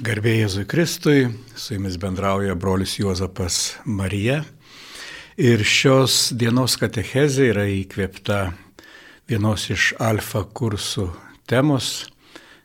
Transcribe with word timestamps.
Garbėjai 0.00 0.46
Jėzui 0.46 0.62
Kristui, 0.64 1.26
su 1.52 1.74
jumis 1.74 1.98
bendrauja 2.00 2.54
brolius 2.56 2.94
Juozapas 2.96 3.56
Marija. 3.84 4.38
Ir 5.36 5.60
šios 5.60 6.30
dienos 6.32 6.78
katechezė 6.80 7.50
yra 7.50 7.66
įkvėpta 7.68 8.38
vienos 9.28 9.66
iš 9.68 9.90
alfa 10.00 10.46
kursų 10.56 11.04
temos, 11.44 11.90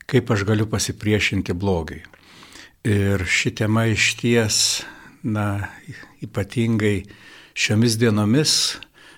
kaip 0.08 0.32
aš 0.32 0.46
galiu 0.48 0.70
pasipriešinti 0.72 1.58
blogai. 1.60 2.00
Ir 2.88 3.28
ši 3.28 3.52
tema 3.60 3.84
iš 3.92 4.14
ties, 4.24 4.64
na, 5.28 5.68
ypatingai 6.24 7.02
šiomis 7.52 8.00
dienomis, 8.00 8.58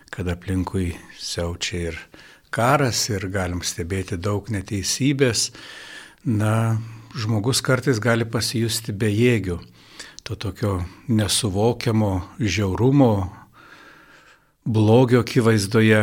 kad 0.10 0.26
aplinkui 0.34 0.96
siaučia 1.22 1.86
ir 1.92 2.04
karas 2.50 3.12
ir 3.14 3.30
galim 3.30 3.62
stebėti 3.62 4.18
daug 4.18 4.50
neteisybės, 4.50 5.52
na, 6.26 6.56
žmogus 7.18 7.64
kartais 7.66 7.98
gali 8.00 8.28
pasijusti 8.30 8.94
bejėgiu, 8.94 9.58
to 10.24 10.36
tokio 10.38 10.84
nesuvokiamo 11.08 12.12
žiaurumo, 12.38 13.12
blogio 14.68 15.24
akivaizdoje 15.24 16.02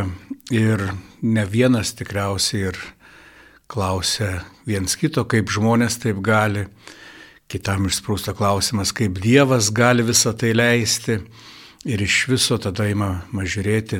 ir 0.50 0.84
ne 1.22 1.44
vienas 1.46 1.94
tikriausiai 1.94 2.70
ir 2.72 2.80
klausia 3.70 4.42
viens 4.66 4.96
kito, 4.98 5.24
kaip 5.28 5.52
žmonės 5.52 6.00
taip 6.02 6.18
gali, 6.24 6.66
kitam 7.48 7.86
išsprūsta 7.86 8.34
klausimas, 8.36 8.92
kaip 8.96 9.20
Dievas 9.22 9.70
gali 9.74 10.02
visą 10.02 10.34
tai 10.36 10.54
leisti. 10.56 11.20
Ir 11.84 12.00
iš 12.00 12.22
viso 12.32 12.56
tada 12.56 12.86
įmama 12.88 13.44
žiūrėti, 13.44 13.98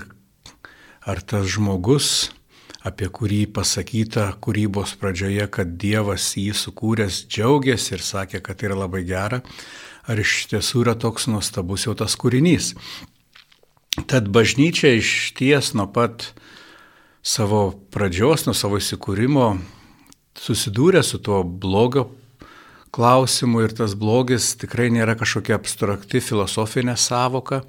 ar 1.05 1.21
tas 1.21 1.51
žmogus, 1.53 2.31
apie 2.85 3.09
kurį 3.09 3.45
pasakyta 3.57 4.27
kūrybos 4.45 4.95
pradžioje, 5.01 5.47
kad 5.53 5.77
Dievas 5.81 6.35
jį 6.37 6.53
sukūręs 6.61 7.25
džiaugiasi 7.33 7.97
ir 7.97 8.05
sakė, 8.05 8.43
kad 8.45 8.61
tai 8.61 8.69
yra 8.69 8.83
labai 8.85 9.05
gera, 9.09 9.41
ar 10.05 10.21
iš 10.21 10.45
tiesų 10.53 10.85
yra 10.85 10.95
toks 11.01 11.29
nuostabus 11.33 11.87
jau 11.89 11.97
tas 11.97 12.17
kūrinys. 12.21 12.75
Tad 14.11 14.29
bažnyčia 14.35 14.93
iš 14.99 15.33
ties 15.39 15.73
nuo 15.79 15.87
pat 15.89 16.33
savo 17.25 17.71
pradžios, 17.95 18.45
nuo 18.45 18.57
savo 18.59 18.81
įsikūrimo 18.83 19.55
susidūrė 20.37 21.01
su 21.07 21.23
tuo 21.25 21.41
blogio 21.45 22.09
klausimu 22.95 23.65
ir 23.65 23.73
tas 23.75 23.95
blogis 23.99 24.53
tikrai 24.61 24.91
nėra 24.95 25.17
kažkokia 25.19 25.57
abstrakti 25.57 26.21
filosofinė 26.23 26.95
savoka, 27.01 27.63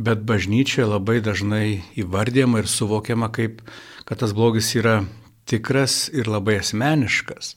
bet 0.00 0.24
bažnyčioje 0.28 0.88
labai 0.88 1.20
dažnai 1.24 1.80
įvardyjama 2.00 2.60
ir 2.60 2.68
suvokiama 2.68 3.30
kaip 3.32 3.62
kad 4.10 4.18
tas 4.18 4.32
blogis 4.34 4.72
yra 4.74 5.04
tikras 5.46 6.08
ir 6.10 6.26
labai 6.26 6.56
asmeniškas. 6.58 7.52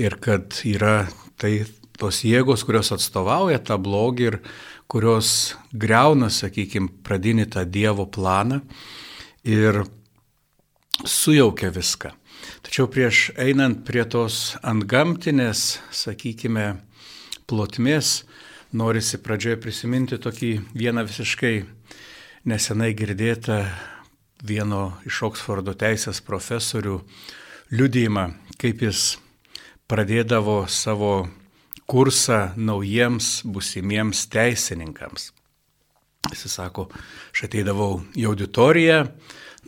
Ir 0.00 0.16
kad 0.24 0.56
yra 0.64 1.02
tai 1.36 1.66
tos 2.00 2.22
jėgos, 2.24 2.64
kurios 2.64 2.94
atstovauja 2.96 3.58
tą 3.60 3.76
blogį 3.76 4.24
ir 4.30 4.38
kurios 4.88 5.52
greuna, 5.76 6.30
sakykime, 6.32 6.88
pradinį 7.04 7.44
tą 7.52 7.66
Dievo 7.68 8.08
planą 8.08 8.62
ir 9.44 9.82
sujaukia 11.04 11.68
viską. 11.76 12.16
Tačiau 12.64 12.88
prieš 12.88 13.28
einant 13.36 13.84
prie 13.84 14.08
tos 14.08 14.56
antgamtinės, 14.64 15.76
sakykime, 15.92 16.70
plotmės, 17.44 18.22
norisi 18.72 19.20
pradžioje 19.20 19.60
prisiminti 19.60 20.16
tokį 20.16 20.54
vieną 20.72 21.04
visiškai 21.04 21.56
nesenai 22.48 22.94
girdėtą 22.96 23.66
vieno 24.42 24.98
iš 25.06 25.22
Oksfordo 25.30 25.74
teisės 25.78 26.20
profesorių 26.24 26.98
liudijimą, 27.72 28.26
kaip 28.58 28.82
jis 28.82 29.16
pradėdavo 29.90 30.64
savo 30.68 31.28
kursą 31.86 32.52
naujiems 32.56 33.42
busimiems 33.44 34.26
teisininkams. 34.32 35.30
Jis 36.30 36.46
sako, 36.54 36.88
aš 37.34 37.46
ateidavau 37.48 38.02
į 38.18 38.28
auditoriją, 38.30 39.04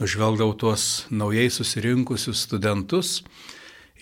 nužvelgdavau 0.01 0.55
tuos 0.59 1.07
naujai 1.11 1.51
susirinkusius 1.53 2.45
studentus, 2.47 3.19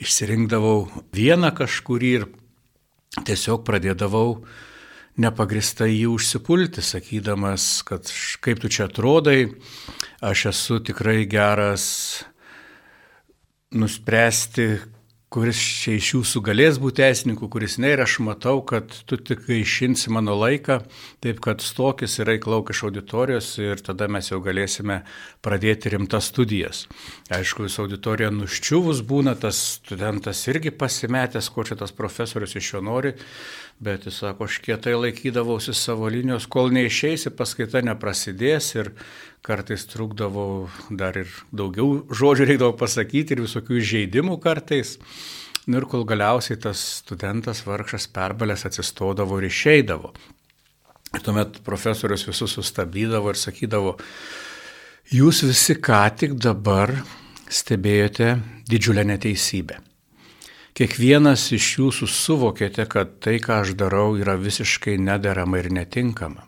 išsirinkdavau 0.01 0.87
vieną 1.15 1.53
kažkurį 1.57 2.13
ir 2.19 2.29
tiesiog 3.27 3.65
pradėdavau 3.67 4.43
nepagristai 5.21 5.91
jį 5.93 6.07
užsipulti, 6.15 6.85
sakydamas, 6.85 7.83
kad 7.89 8.09
kaip 8.45 8.63
tu 8.63 8.71
čia 8.73 8.87
atrodai, 8.89 9.53
aš 10.25 10.47
esu 10.53 10.81
tikrai 10.85 11.23
geras 11.29 11.85
nuspręsti, 13.73 14.69
kuris 15.33 15.57
čia 15.57 15.95
iš 15.97 16.11
jūsų 16.13 16.43
galės 16.45 16.79
būti 16.81 17.01
teisininku, 17.01 17.49
kuris 17.53 17.79
ne, 17.81 17.95
ir 17.95 18.03
aš 18.05 18.19
matau, 18.25 18.59
kad 18.69 18.93
tu 19.09 19.17
tik 19.17 19.47
išinsi 19.55 20.13
mano 20.13 20.35
laiką, 20.37 20.83
taip 21.25 21.41
kad 21.45 21.65
stokis 21.65 22.19
ir 22.21 22.35
eiklauk 22.35 22.73
iš 22.75 22.83
auditorijos 22.89 23.49
ir 23.63 23.81
tada 23.85 24.11
mes 24.13 24.29
jau 24.29 24.43
galėsime 24.45 25.01
pradėti 25.45 25.95
rimtas 25.95 26.29
studijas. 26.33 26.85
Aišku, 27.33 27.65
visą 27.69 27.87
auditoriją 27.87 28.29
nuščiuvus 28.37 29.01
būna, 29.09 29.35
tas 29.41 29.61
studentas 29.79 30.45
irgi 30.53 30.75
pasimetęs, 30.77 31.49
ko 31.55 31.65
čia 31.65 31.81
tas 31.81 31.97
profesorius 31.97 32.57
iš 32.61 32.75
jo 32.75 32.85
nori, 32.85 33.17
bet 33.83 34.07
jis 34.07 34.21
sako, 34.23 34.47
aš 34.47 34.61
kietai 34.63 34.95
laikydavausi 34.95 35.75
savo 35.75 36.07
linijos, 36.13 36.47
kol 36.51 36.71
neišeisi, 36.75 37.33
paskaita 37.35 37.83
neprasidės 37.83 38.69
ir 38.77 38.93
kartais 39.43 39.89
trukdavo 39.91 40.45
dar 40.91 41.19
ir 41.19 41.31
daugiau 41.51 42.05
žodžių 42.15 42.47
reikdavo 42.53 42.77
pasakyti 42.79 43.35
ir 43.35 43.43
visokių 43.49 43.83
žaidimų 43.93 44.39
kartais. 44.45 44.99
Nu 45.67 45.79
ir 45.79 45.89
kol 45.91 46.07
galiausiai 46.07 46.59
tas 46.63 46.81
studentas 47.03 47.65
vargšas 47.67 48.09
perbalės 48.15 48.67
atsistodavo 48.67 49.39
ir 49.43 49.51
išeidavo. 49.51 50.15
Ir 51.13 51.23
tuomet 51.27 51.61
profesorius 51.67 52.27
visus 52.27 52.55
sustabdydavo 52.57 53.35
ir 53.35 53.39
sakydavo, 53.39 53.97
jūs 55.13 55.43
visi 55.47 55.77
ką 55.79 56.05
tik 56.19 56.39
dabar 56.41 56.95
stebėjote 57.53 58.37
didžiulę 58.71 59.05
neteisybę. 59.11 59.92
Kiekvienas 60.73 61.51
iš 61.53 61.67
jūsų 61.79 62.09
suvokėte, 62.09 62.87
kad 62.89 63.19
tai, 63.21 63.37
ką 63.43 63.61
aš 63.65 63.75
darau, 63.77 64.15
yra 64.17 64.39
visiškai 64.41 64.97
nederama 64.97 65.61
ir 65.61 65.69
netinkama 65.73 66.47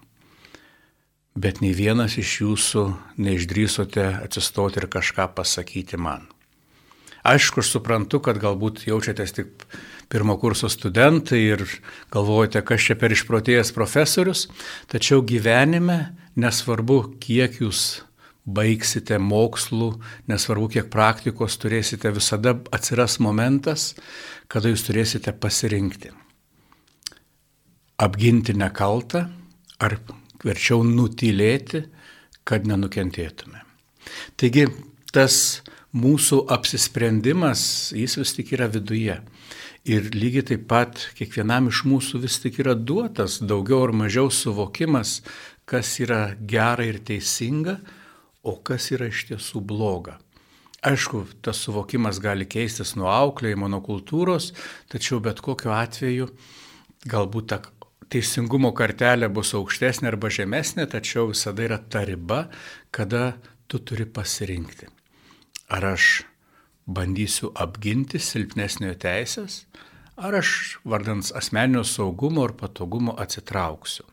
bet 1.35 1.61
nei 1.62 1.75
vienas 1.75 2.15
iš 2.21 2.39
jūsų 2.43 2.85
neišdrysote 3.19 4.07
atsistoti 4.23 4.81
ir 4.81 4.89
kažką 4.91 5.29
pasakyti 5.35 5.99
man. 5.99 6.29
Aišku, 7.25 7.62
aš 7.65 7.73
suprantu, 7.75 8.21
kad 8.21 8.39
galbūt 8.39 8.85
jaučiatės 8.87 9.33
tik 9.35 9.67
pirmo 10.12 10.37
kurso 10.39 10.69
studentai 10.69 11.41
ir 11.41 11.65
galvojate, 12.12 12.61
kas 12.62 12.85
čia 12.85 12.99
per 13.01 13.15
išprotėjęs 13.17 13.73
profesorius, 13.75 14.47
tačiau 14.93 15.25
gyvenime 15.25 16.15
nesvarbu, 16.37 17.17
kiek 17.25 17.62
jūs 17.65 18.05
baigsite 18.44 19.19
mokslų, 19.21 19.94
nesvarbu, 20.28 20.69
kiek 20.77 20.91
praktikos 20.93 21.56
turėsite, 21.60 22.12
visada 22.12 22.55
atsiras 22.77 23.19
momentas, 23.25 23.94
kada 24.53 24.72
jūs 24.72 24.84
turėsite 24.88 25.32
pasirinkti. 25.41 26.12
Apginti 28.05 28.56
nekaltą 28.59 29.28
ar 29.81 29.97
verčiau 30.44 30.84
nutilėti, 30.84 31.87
kad 32.44 32.66
nenukentėtume. 32.69 33.62
Taigi 34.37 34.66
tas 35.15 35.62
mūsų 35.97 36.43
apsisprendimas, 36.53 37.94
jis 37.97 38.19
vis 38.21 38.34
tik 38.37 38.53
yra 38.56 38.69
viduje. 38.69 39.16
Ir 39.84 40.09
lygiai 40.16 40.44
taip 40.49 40.65
pat 40.69 41.00
kiekvienam 41.16 41.69
iš 41.71 41.82
mūsų 41.88 42.22
vis 42.22 42.38
tik 42.41 42.59
yra 42.62 42.75
duotas 42.76 43.38
daugiau 43.44 43.82
ar 43.87 43.93
mažiau 43.97 44.31
suvokimas, 44.32 45.19
kas 45.69 45.99
yra 46.00 46.34
gera 46.41 46.84
ir 46.88 47.00
teisinga, 47.05 47.78
o 48.44 48.56
kas 48.62 48.91
yra 48.94 49.09
iš 49.10 49.25
tiesų 49.31 49.65
bloga. 49.65 50.19
Aišku, 50.84 51.22
tas 51.41 51.62
suvokimas 51.65 52.19
gali 52.21 52.44
keistis 52.44 52.93
nuo 52.99 53.09
auklėjimo, 53.09 53.71
nuo 53.72 53.81
kultūros, 53.84 54.50
tačiau 54.93 55.16
bet 55.25 55.41
kokiu 55.41 55.72
atveju 55.72 56.29
galbūt 57.08 57.49
ta 57.49 57.61
teisingumo 58.12 58.75
kartelė 58.76 59.31
bus 59.32 59.55
aukštesnė 59.56 60.12
arba 60.12 60.29
žemesnė, 60.32 60.85
tačiau 60.93 61.31
visada 61.32 61.64
yra 61.64 61.81
ta 61.81 62.05
riba, 62.05 62.44
kada 62.93 63.38
tu 63.67 63.81
turi 63.81 64.05
pasirinkti. 64.05 64.90
Ar 65.73 65.88
aš 65.94 66.11
bandysiu 66.85 67.50
apginti 67.56 68.20
silpnesniojo 68.20 68.99
teisės, 69.00 69.62
ar 70.20 70.37
aš 70.40 70.81
vardant 70.85 71.32
asmeninio 71.32 71.85
saugumo 71.88 72.44
ir 72.44 72.58
patogumo 72.61 73.17
atsitrauksiu. 73.25 74.05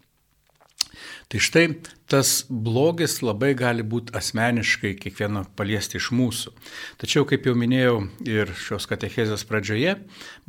Tai 1.31 1.39
štai 1.39 1.65
tas 2.12 2.42
blogis 2.50 3.19
labai 3.24 3.53
gali 3.57 3.86
būti 3.88 4.13
asmeniškai 4.18 4.94
kiekvieno 5.00 5.45
paliesti 5.56 6.00
iš 6.00 6.09
mūsų. 6.15 6.53
Tačiau, 7.01 7.24
kaip 7.30 7.48
jau 7.48 7.56
minėjau 7.57 7.95
ir 8.27 8.51
šios 8.59 8.88
katechezės 8.92 9.45
pradžioje, 9.48 9.95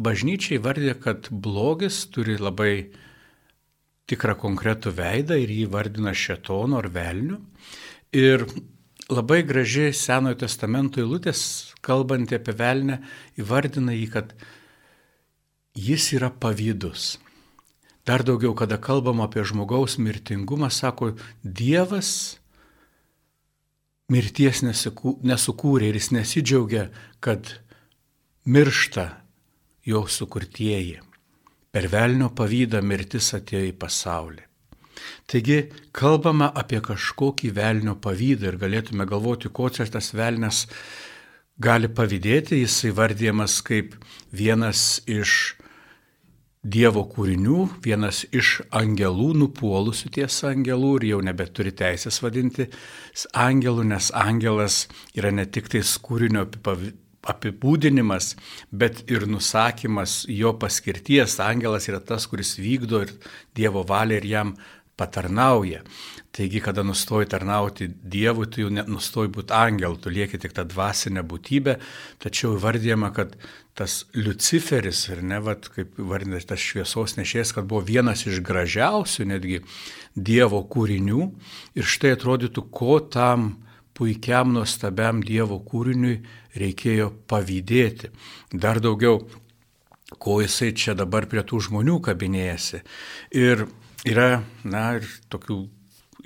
bažnyčiai 0.02 0.60
vardė, 0.62 0.96
kad 0.98 1.30
blogis 1.30 2.02
turi 2.10 2.38
labai 2.40 2.74
tikrą 4.10 4.34
konkretų 4.42 4.92
veidą 4.98 5.38
ir 5.38 5.52
jį 5.54 5.68
vardina 5.72 6.14
šetonu 6.16 6.80
ar 6.80 6.90
velniu. 6.92 7.38
Ir 8.12 8.44
labai 9.12 9.42
graži 9.46 9.92
Senojo 9.96 10.42
testamento 10.42 11.00
eilutės, 11.00 11.72
kalbanti 11.84 12.36
apie 12.36 12.54
velnę, 12.58 12.98
įvardina 13.40 13.94
jį, 13.96 14.08
kad, 14.12 14.34
jis 15.78 16.12
yra 16.18 16.30
pavydus. 16.30 17.16
Dar 18.06 18.24
daugiau, 18.26 18.54
kada 18.58 18.80
kalbam 18.82 19.22
apie 19.22 19.44
žmogaus 19.46 19.98
mirtingumą, 20.02 20.70
sako, 20.70 21.12
Dievas 21.42 22.38
mirties 24.10 24.62
nesukūrė 24.66 25.90
ir 25.92 25.98
jis 26.00 26.10
nesidžiaugia, 26.16 26.88
kad 27.22 27.54
miršta 28.44 29.06
jo 29.86 30.02
sukurtieji. 30.10 30.98
Per 31.72 31.86
velnio 31.88 32.28
pavydą 32.36 32.82
mirtis 32.84 33.30
atėjo 33.38 33.70
į 33.70 33.76
pasaulį. 33.80 34.42
Taigi 35.30 35.58
kalbama 35.96 36.50
apie 36.58 36.82
kažkokį 36.84 37.52
velnio 37.56 37.94
pavydą 38.02 38.50
ir 38.50 38.58
galėtume 38.60 39.06
galvoti, 39.08 39.48
ko 39.48 39.70
čia 39.72 39.86
tas 39.88 40.12
velnas 40.12 40.66
gali 41.62 41.88
pavydėti, 41.88 42.60
jis 42.60 42.76
įvardyjamas 42.90 43.60
kaip 43.64 43.96
vienas 44.34 45.00
iš 45.06 45.54
Dievo 46.62 47.00
kūrinių, 47.10 47.80
vienas 47.82 48.20
iš 48.30 48.60
angelų, 48.70 49.32
nupuolusių 49.34 50.12
tiesa 50.14 50.52
angelų 50.52 50.92
ir 51.00 51.06
jau 51.08 51.16
nebeturi 51.26 51.72
teisės 51.74 52.20
vadinti 52.22 52.68
angelų, 53.34 53.82
nes 53.90 54.12
angelas 54.14 54.84
yra 55.18 55.32
ne 55.34 55.42
tik 55.42 55.66
tais 55.72 55.96
kūrinio 55.98 56.44
apibūdinimas, 57.32 58.36
bet 58.70 59.02
ir 59.10 59.26
nusakymas 59.26 60.20
jo 60.30 60.54
paskirties. 60.54 61.40
Angelas 61.42 61.90
yra 61.90 61.98
tas, 61.98 62.28
kuris 62.30 62.54
vykdo 62.62 63.02
ir 63.08 63.10
Dievo 63.58 63.82
valią 63.82 64.20
ir 64.22 64.28
jam 64.30 64.54
patarnauja. 64.94 65.82
Taigi, 66.32 66.62
kada 66.64 66.84
nustoji 66.86 67.26
tarnauti 67.28 67.90
Dievui, 67.90 68.46
tu 68.46 68.62
jau 68.62 68.70
nustoji 68.70 69.34
būti 69.34 69.52
angelu, 69.52 69.98
tu 70.00 70.14
lieki 70.14 70.38
tik 70.40 70.54
tą 70.56 70.62
dvasinę 70.70 71.26
būtybę, 71.28 71.74
tačiau 72.22 72.54
įvardyjama, 72.56 73.10
kad 73.12 73.34
tas 73.78 74.02
Luciferis, 74.14 75.06
ir 75.08 75.22
ne, 75.24 75.38
vat, 75.40 75.68
kaip 75.72 75.96
vardinasi 75.96 76.50
tas 76.50 76.60
šviesos 76.60 77.16
nešėjas, 77.16 77.54
kad 77.56 77.68
buvo 77.68 77.80
vienas 77.88 78.26
iš 78.28 78.42
gražiausių 78.44 79.28
netgi 79.32 79.62
Dievo 80.12 80.60
kūrinių 80.68 81.28
ir 81.80 81.88
štai 81.88 82.12
atrodytų, 82.18 82.66
ko 82.68 82.98
tam 83.12 83.54
puikiam, 83.96 84.52
nuostabiam 84.52 85.22
Dievo 85.24 85.60
kūriniui 85.64 86.18
reikėjo 86.60 87.10
pavydėti. 87.30 88.12
Dar 88.52 88.80
daugiau, 88.84 89.22
ko 90.20 90.40
jisai 90.42 90.72
čia 90.76 90.96
dabar 90.98 91.26
prie 91.30 91.44
tų 91.44 91.62
žmonių 91.68 92.00
kabinėjasi. 92.04 92.82
Ir 93.40 93.66
yra, 94.08 94.42
na, 94.64 94.98
ir 95.00 95.08
tokių 95.32 95.62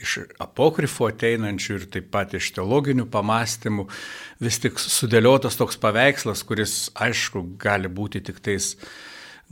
iš 0.00 0.18
apokrifų 0.42 1.10
ateinančių 1.10 1.78
ir 1.78 1.86
taip 1.92 2.10
pat 2.14 2.34
iš 2.36 2.50
teologinių 2.56 3.06
pamastymų 3.12 3.86
vis 4.44 4.60
tik 4.62 4.80
sudėliotas 4.80 5.58
toks 5.58 5.78
paveikslas, 5.80 6.44
kuris 6.46 6.76
aišku 6.94 7.42
gali 7.60 7.88
būti 7.88 8.22
tik 8.26 8.42
tais 8.44 8.74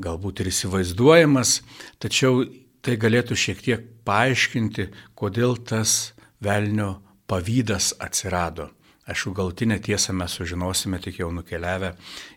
galbūt 0.00 0.42
ir 0.42 0.50
įsivaizduojamas, 0.50 1.58
tačiau 2.02 2.44
tai 2.84 2.98
galėtų 3.00 3.38
šiek 3.38 3.60
tiek 3.64 3.84
paaiškinti, 4.04 4.90
kodėl 5.16 5.56
tas 5.64 6.14
velnio 6.44 6.98
pavydas 7.30 7.94
atsirado. 8.02 8.70
Aišku, 9.04 9.34
galtinę 9.36 9.76
tiesą 9.84 10.14
mes 10.16 10.32
sužinosime 10.32 10.96
tik 11.04 11.18
jau 11.20 11.28
nukeliavę 11.32 11.90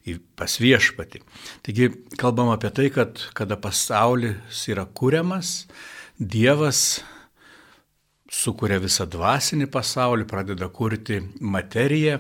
į 0.04 0.18
pas 0.36 0.58
viešpatį. 0.60 1.22
Taigi 1.64 1.88
kalbam 2.20 2.52
apie 2.52 2.72
tai, 2.76 2.90
kad 2.92 3.22
kada 3.36 3.56
pasaulis 3.60 4.66
yra 4.68 4.84
kuriamas, 4.84 5.62
Dievas 6.18 7.04
sukuria 8.32 8.80
visą 8.84 9.08
dvasinį 9.10 9.70
pasaulį, 9.72 10.28
pradeda 10.28 10.70
kurti 10.70 11.22
materiją 11.40 12.20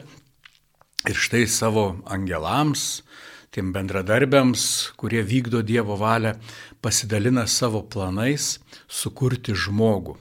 ir 1.07 1.17
štai 1.17 1.45
savo 1.47 1.97
angelams, 2.09 3.03
tiem 3.51 3.71
bendradarbiams, 3.75 4.93
kurie 4.99 5.23
vykdo 5.23 5.63
Dievo 5.65 5.97
valią, 5.99 6.35
pasidalina 6.81 7.47
savo 7.47 7.83
planais 7.83 8.57
sukurti 8.87 9.55
žmogų. 9.55 10.17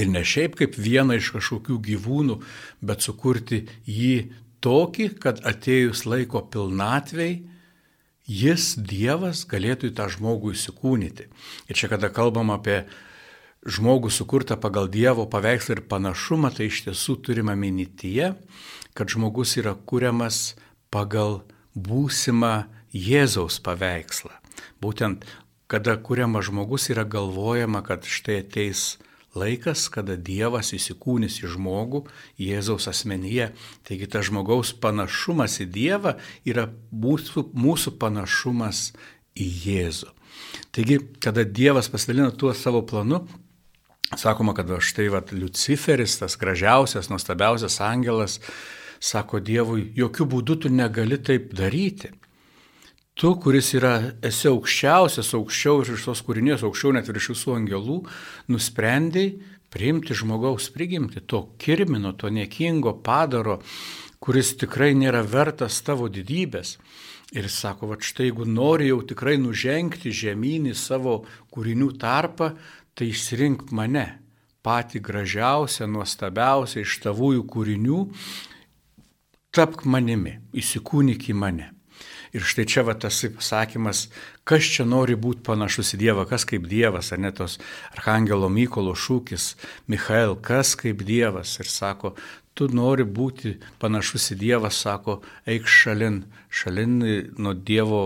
Ir 0.00 0.08
ne 0.08 0.22
šiaip 0.24 0.56
kaip 0.56 0.78
vieną 0.80 1.18
iš 1.20 1.34
kažkokių 1.34 1.76
gyvūnų, 1.84 2.38
bet 2.80 3.04
sukurti 3.04 3.66
jį 3.84 4.32
tokį, 4.64 5.08
kad 5.20 5.42
atėjus 5.44 6.06
laiko 6.08 6.40
pilnatvei, 6.48 7.42
jis, 8.24 8.72
Dievas, 8.78 9.44
galėtų 9.50 9.90
į 9.90 9.96
tą 9.98 10.08
žmogų 10.14 10.54
įsikūnyti. 10.56 11.28
Ir 11.68 11.76
čia, 11.76 11.90
kada 11.92 12.08
kalbam 12.14 12.54
apie 12.54 12.86
žmogų 13.66 14.10
sukurtą 14.10 14.56
pagal 14.60 14.90
Dievo 14.90 15.26
paveikslą 15.30 15.76
ir 15.76 15.84
panašumą, 15.90 16.50
tai 16.54 16.68
iš 16.70 16.82
tiesų 16.88 17.18
turime 17.22 17.54
minityje, 17.58 18.32
kad 18.94 19.12
žmogus 19.12 19.56
yra 19.60 19.74
kuriamas 19.74 20.54
pagal 20.92 21.42
būsimą 21.74 22.66
Jėzaus 22.92 23.60
paveikslą. 23.64 24.34
Būtent, 24.82 25.24
kada 25.70 25.96
kuriamas 25.96 26.50
žmogus 26.50 26.90
yra 26.92 27.06
galvojama, 27.08 27.80
kad 27.86 28.04
štai 28.04 28.42
ateis 28.42 28.98
laikas, 29.38 29.86
kada 29.88 30.18
Dievas 30.20 30.74
įsikūnys 30.76 31.38
į 31.46 31.54
žmogų 31.54 32.02
Jėzaus 32.42 32.88
asmenyje. 32.90 33.52
Taigi 33.86 34.10
tas 34.10 34.26
žmogaus 34.28 34.74
panašumas 34.76 35.60
į 35.64 35.70
Dievą 35.72 36.16
yra 36.44 36.66
mūsų, 36.92 37.48
mūsų 37.56 37.94
panašumas 38.02 38.90
į 39.32 39.48
Jėzų. 39.66 40.12
Taigi, 40.72 40.98
kada 41.20 41.44
Dievas 41.44 41.88
pasidalino 41.92 42.30
tuo 42.36 42.52
savo 42.56 42.82
planu, 42.88 43.22
Sakoma, 44.16 44.54
kad 44.54 44.68
štai 44.80 45.08
va, 45.12 45.22
Luciferis, 45.32 46.18
tas 46.20 46.36
gražiausias, 46.36 47.08
nuostabiausias 47.08 47.80
angelas, 47.80 48.40
sako 49.00 49.40
Dievui, 49.40 49.86
jokių 49.96 50.26
būdų 50.34 50.58
tu 50.64 50.72
negali 50.72 51.18
taip 51.18 51.54
daryti. 51.56 52.12
Tu, 53.18 53.32
kuris 53.36 53.74
yra, 53.76 53.96
esi 54.24 54.48
aukščiausias, 54.48 55.34
aukščiau 55.36 55.82
iš 55.82 55.94
visos 55.96 56.22
kūrinės, 56.24 56.62
aukščiau 56.64 56.94
net 56.96 57.08
virš 57.10 57.32
visų 57.34 57.56
angelų, 57.58 57.98
nusprendėjai 58.52 59.50
priimti 59.72 60.14
žmogaus 60.14 60.68
prigimti, 60.72 61.22
to 61.24 61.46
kirmino, 61.58 62.12
to 62.12 62.28
niekingo 62.28 62.92
padaro, 63.04 63.58
kuris 64.22 64.52
tikrai 64.60 64.92
nėra 64.98 65.22
vertas 65.24 65.80
tavo 65.86 66.10
didybės. 66.12 66.76
Ir 67.32 67.48
sako, 67.48 67.88
va 67.88 67.96
štai 67.96 68.28
jeigu 68.28 68.44
nori 68.44 68.90
jau 68.90 68.98
tikrai 69.08 69.38
nužengti 69.40 70.12
žemyn 70.12 70.68
į 70.68 70.74
savo 70.76 71.22
kūrinių 71.54 71.88
tarpą, 72.00 72.50
tai 72.94 73.10
išsirink 73.12 73.70
mane, 73.74 74.06
patį 74.62 75.02
gražiausią, 75.02 75.88
nuostabiausią 75.90 76.84
iš 76.84 76.98
tavųjų 77.04 77.44
kūrinių, 77.50 78.00
tapk 79.52 79.86
manimi, 79.88 80.38
įsikūnyk 80.56 81.30
į 81.32 81.38
mane. 81.38 81.72
Ir 82.32 82.44
štai 82.48 82.64
čia 82.64 82.80
va 82.88 82.94
tas 82.96 83.18
pasakymas, 83.34 84.06
kas 84.48 84.64
čia 84.74 84.86
nori 84.88 85.18
būti 85.20 85.44
panašus 85.44 85.92
į 85.92 85.98
Dievą, 86.00 86.24
kas 86.30 86.46
kaip 86.48 86.64
Dievas, 86.70 87.10
ar 87.12 87.20
net 87.20 87.36
tos 87.36 87.58
Arhangelo 87.92 88.48
Mykolo 88.48 88.94
šūkis, 88.96 89.50
Michael, 89.92 90.38
kas 90.40 90.72
kaip 90.80 91.04
Dievas. 91.04 91.58
Ir 91.60 91.68
sako, 91.68 92.14
tu 92.56 92.70
nori 92.72 93.04
būti 93.04 93.58
panašus 93.82 94.30
į 94.32 94.38
Dievą, 94.46 94.72
sako, 94.72 95.20
eik 95.44 95.68
šalin, 95.68 96.22
šalin 96.48 96.96
nuo 97.36 97.52
Dievo 97.52 98.02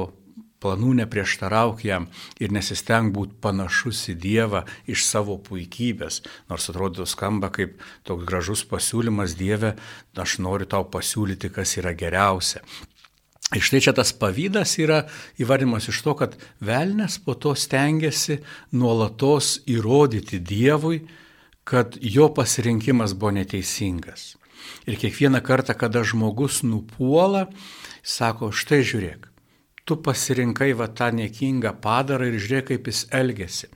planų 0.67 0.97
neprieštarauk 1.01 1.85
jam 1.87 2.09
ir 2.43 2.51
nesisteng 2.51 3.15
būti 3.15 3.39
panašus 3.43 4.09
į 4.11 4.17
Dievą 4.27 4.65
iš 4.91 5.07
savo 5.07 5.39
puikybės. 5.39 6.25
Nors 6.51 6.67
atrodo 6.73 7.07
skamba 7.07 7.53
kaip 7.55 7.79
toks 8.07 8.27
gražus 8.27 8.67
pasiūlymas 8.67 9.39
Dieve, 9.39 9.77
aš 10.19 10.41
noriu 10.43 10.67
tau 10.67 10.89
pasiūlyti, 10.91 11.53
kas 11.55 11.77
yra 11.79 11.95
geriausia. 11.95 12.65
Ir 13.55 13.63
štai 13.63 13.79
čia 13.85 13.93
tas 13.95 14.11
pavydas 14.11 14.73
yra 14.83 15.05
įvardimas 15.39 15.87
iš 15.93 16.01
to, 16.03 16.17
kad 16.19 16.35
velnės 16.59 17.21
po 17.23 17.37
to 17.39 17.53
stengiasi 17.55 18.41
nuolatos 18.75 19.61
įrodyti 19.71 20.41
Dievui, 20.43 21.05
kad 21.63 21.95
jo 22.03 22.27
pasirinkimas 22.35 23.15
buvo 23.15 23.37
neteisingas. 23.39 24.35
Ir 24.91 24.99
kiekvieną 24.99 25.39
kartą, 25.47 25.79
kada 25.79 26.03
žmogus 26.03 26.65
nupuola, 26.67 27.47
sako, 28.03 28.51
štai 28.51 28.83
žiūrėk, 28.83 29.31
tu 29.87 29.97
pasirinkai 30.03 30.73
va 30.79 30.89
tą 30.99 31.13
niekingą 31.15 31.77
padarą 31.83 32.27
ir 32.31 32.41
žiūrėk, 32.43 32.73
kaip 32.73 32.91
jis 32.91 33.05
elgesi 33.15 33.71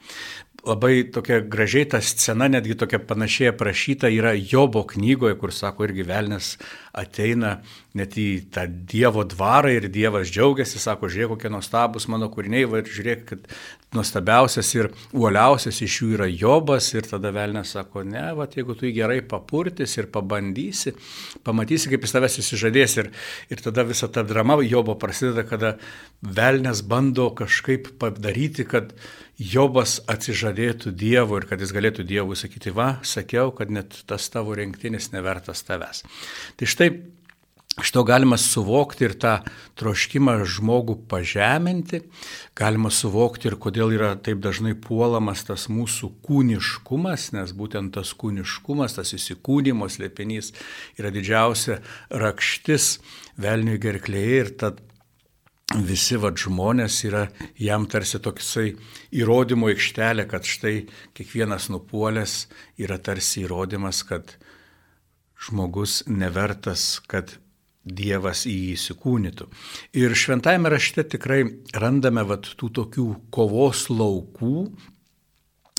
labai 0.67 1.05
tokia 1.13 1.41
gražiai 1.41 1.89
ta 1.89 2.01
scena, 2.05 2.49
netgi 2.53 2.77
tokia 2.79 3.01
panašiai 3.01 3.53
aprašyta 3.55 4.11
yra 4.13 4.35
Jobo 4.37 4.85
knygoje, 4.89 5.39
kur 5.41 5.55
sako 5.55 5.87
irgi 5.89 6.05
velnės 6.09 6.55
ateina 6.97 7.61
net 7.97 8.15
į 8.19 8.29
tą 8.55 8.67
Dievo 8.69 9.25
dvarą 9.27 9.71
ir 9.75 9.89
Dievas 9.91 10.31
džiaugiasi, 10.31 10.79
sako, 10.83 11.09
žiūrėk, 11.11 11.35
kokie 11.35 11.51
nuostabus 11.51 12.07
mano 12.11 12.29
kūriniai, 12.31 12.69
va, 12.71 12.83
ir 12.83 12.91
žiūrėk, 12.91 13.25
kad 13.27 13.49
nuostabiausias 13.97 14.71
ir 14.77 14.91
uoliausias 15.17 15.81
iš 15.83 15.97
jų 16.03 16.11
yra 16.19 16.29
Jobas. 16.31 16.93
Ir 16.95 17.09
tada 17.11 17.33
velnės 17.35 17.75
sako, 17.75 18.05
ne, 18.07 18.23
va, 18.39 18.47
jeigu 18.51 18.77
tu 18.79 18.87
jį 18.87 18.93
gerai 19.01 19.19
papurtis 19.27 19.97
ir 19.99 20.11
pabandysi, 20.15 20.95
pamatysi, 21.47 21.91
kaip 21.91 22.07
jis 22.07 22.15
tavęs 22.15 22.39
įsižadės 22.45 22.99
ir, 23.03 23.11
ir 23.51 23.65
tada 23.65 23.87
visa 23.89 24.11
ta 24.13 24.27
drama 24.27 24.61
Jobo 24.63 24.95
prasideda, 25.01 25.47
kada 25.49 25.75
velnės 26.23 26.85
bando 26.87 27.31
kažkaip 27.39 27.95
padaryti, 27.99 28.69
kad 28.71 28.95
Jobas 29.41 29.99
atsižadėtų 30.11 30.93
Dievo 30.93 31.39
ir 31.41 31.47
kad 31.49 31.63
jis 31.65 31.73
galėtų 31.73 32.05
Dievui 32.05 32.37
sakyti, 32.37 32.75
va, 32.77 32.99
sakiau, 33.07 33.55
kad 33.57 33.73
net 33.73 34.03
tas 34.07 34.29
tavo 34.29 34.53
rinktinis 34.59 35.11
nevertas 35.15 35.65
tavęs. 35.65 36.05
Tai 36.61 36.69
štai 36.69 36.91
Iš 37.79 37.93
to 37.95 38.03
galima 38.05 38.37
suvokti 38.37 39.07
ir 39.07 39.13
tą 39.23 39.37
troškimą 39.79 40.41
žmogų 40.43 40.97
pažeminti, 41.09 42.03
galima 42.59 42.91
suvokti 42.93 43.49
ir 43.49 43.57
kodėl 43.63 43.95
yra 43.95 44.11
taip 44.19 44.43
dažnai 44.43 44.75
puolamas 44.75 45.47
tas 45.47 45.69
mūsų 45.71 46.11
kūniškumas, 46.27 47.31
nes 47.39 47.55
būtent 47.57 47.95
tas 47.95 48.11
kūniškumas, 48.21 48.99
tas 48.99 49.15
įsikūnymo 49.17 49.89
slėpinys 49.89 50.51
yra 50.99 51.15
didžiausia 51.15 51.79
rakštis 52.11 52.97
velniui 53.41 53.79
gerklėje 53.81 54.43
ir 54.43 54.55
tad 54.61 54.83
visi 55.79 56.19
vad 56.19 56.39
žmonės 56.41 56.97
yra 57.07 57.27
jam 57.59 57.87
tarsi 57.91 58.19
toksai 58.23 58.73
įrodymo 59.15 59.71
aikštelė, 59.71 60.27
kad 60.31 60.47
štai 60.47 60.75
kiekvienas 61.15 61.69
nupuolęs 61.71 62.49
yra 62.83 62.99
tarsi 62.99 63.45
įrodymas, 63.45 64.03
kad 64.09 64.35
žmogus 65.41 66.03
nevertas, 66.11 66.99
kad 67.07 67.39
Dievas 67.81 68.43
į 68.45 68.53
jį 68.53 68.73
įsikūnytų. 68.77 69.47
Ir 69.97 70.13
šventajame 70.13 70.69
rašte 70.69 71.01
tikrai 71.15 71.47
randame 71.73 72.27
vat, 72.29 72.51
tų 72.61 72.69
tokių 72.77 73.07
kovos 73.33 73.87
laukų. 73.89 74.67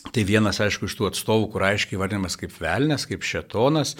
Tai 0.10 0.24
vienas, 0.25 0.57
aišku, 0.65 0.89
iš 0.89 0.95
tų 0.98 1.12
atstovų, 1.12 1.51
kur 1.53 1.67
aiškiai 1.67 2.00
vardinamas 2.01 2.39
kaip 2.41 2.55
velnės, 2.57 3.05
kaip 3.05 3.21
šetonas. 3.21 3.93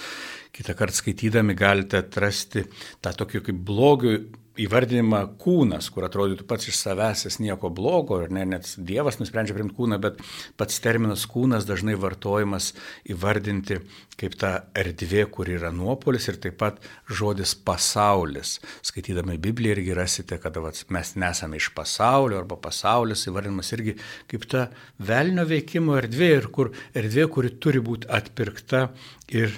Kitą 0.50 0.74
kartą 0.80 0.98
skaitydami 0.98 1.54
galite 1.54 2.02
atrasti 2.02 2.66
tą 3.06 3.14
tokį 3.22 3.44
kaip 3.52 3.62
blogių 3.70 4.16
įvardinimą 4.62 5.22
kūnas, 5.42 5.90
kur 5.94 6.06
atrodytų 6.08 6.46
pats 6.50 6.70
iš 6.70 6.78
savęs 6.80 7.40
nieko 7.42 7.72
blogo, 7.74 8.20
ir 8.24 8.32
ne, 8.34 8.46
net 8.54 8.70
Dievas 8.78 9.20
nusprendžia 9.20 9.56
priimti 9.58 9.76
kūną, 9.78 9.98
bet 10.02 10.20
pats 10.60 10.80
terminas 10.84 11.26
kūnas 11.30 11.68
dažnai 11.70 11.98
vartojamas 12.00 12.72
įvardinti 13.10 13.80
kaip 14.22 14.38
ta 14.38 14.52
erdvė, 14.78 15.26
kur 15.34 15.50
yra 15.50 15.72
nuopolis 15.74 16.28
ir 16.30 16.38
taip 16.42 16.60
pat 16.62 16.80
žodis 17.10 17.56
pasaulis. 17.56 18.60
Skaitydami 18.86 19.40
Bibliją 19.42 19.78
irgi 19.78 19.98
rasite, 19.98 20.38
kad 20.42 20.60
vat, 20.62 20.84
mes 20.94 21.16
nesame 21.20 21.58
iš 21.62 21.72
pasaulio 21.78 22.42
arba 22.42 22.60
pasaulis 22.62 23.26
įvardinamas 23.30 23.74
irgi 23.78 23.98
kaip 24.32 24.48
ta 24.52 24.68
velnio 25.02 25.48
veikimo 25.50 25.98
erdvė 26.00 26.32
ir 26.38 26.50
kur 26.54 26.74
erdvė, 26.94 27.28
kuri 27.34 27.56
turi 27.62 27.82
būti 27.84 28.10
atpirkta 28.12 28.90
ir 29.34 29.58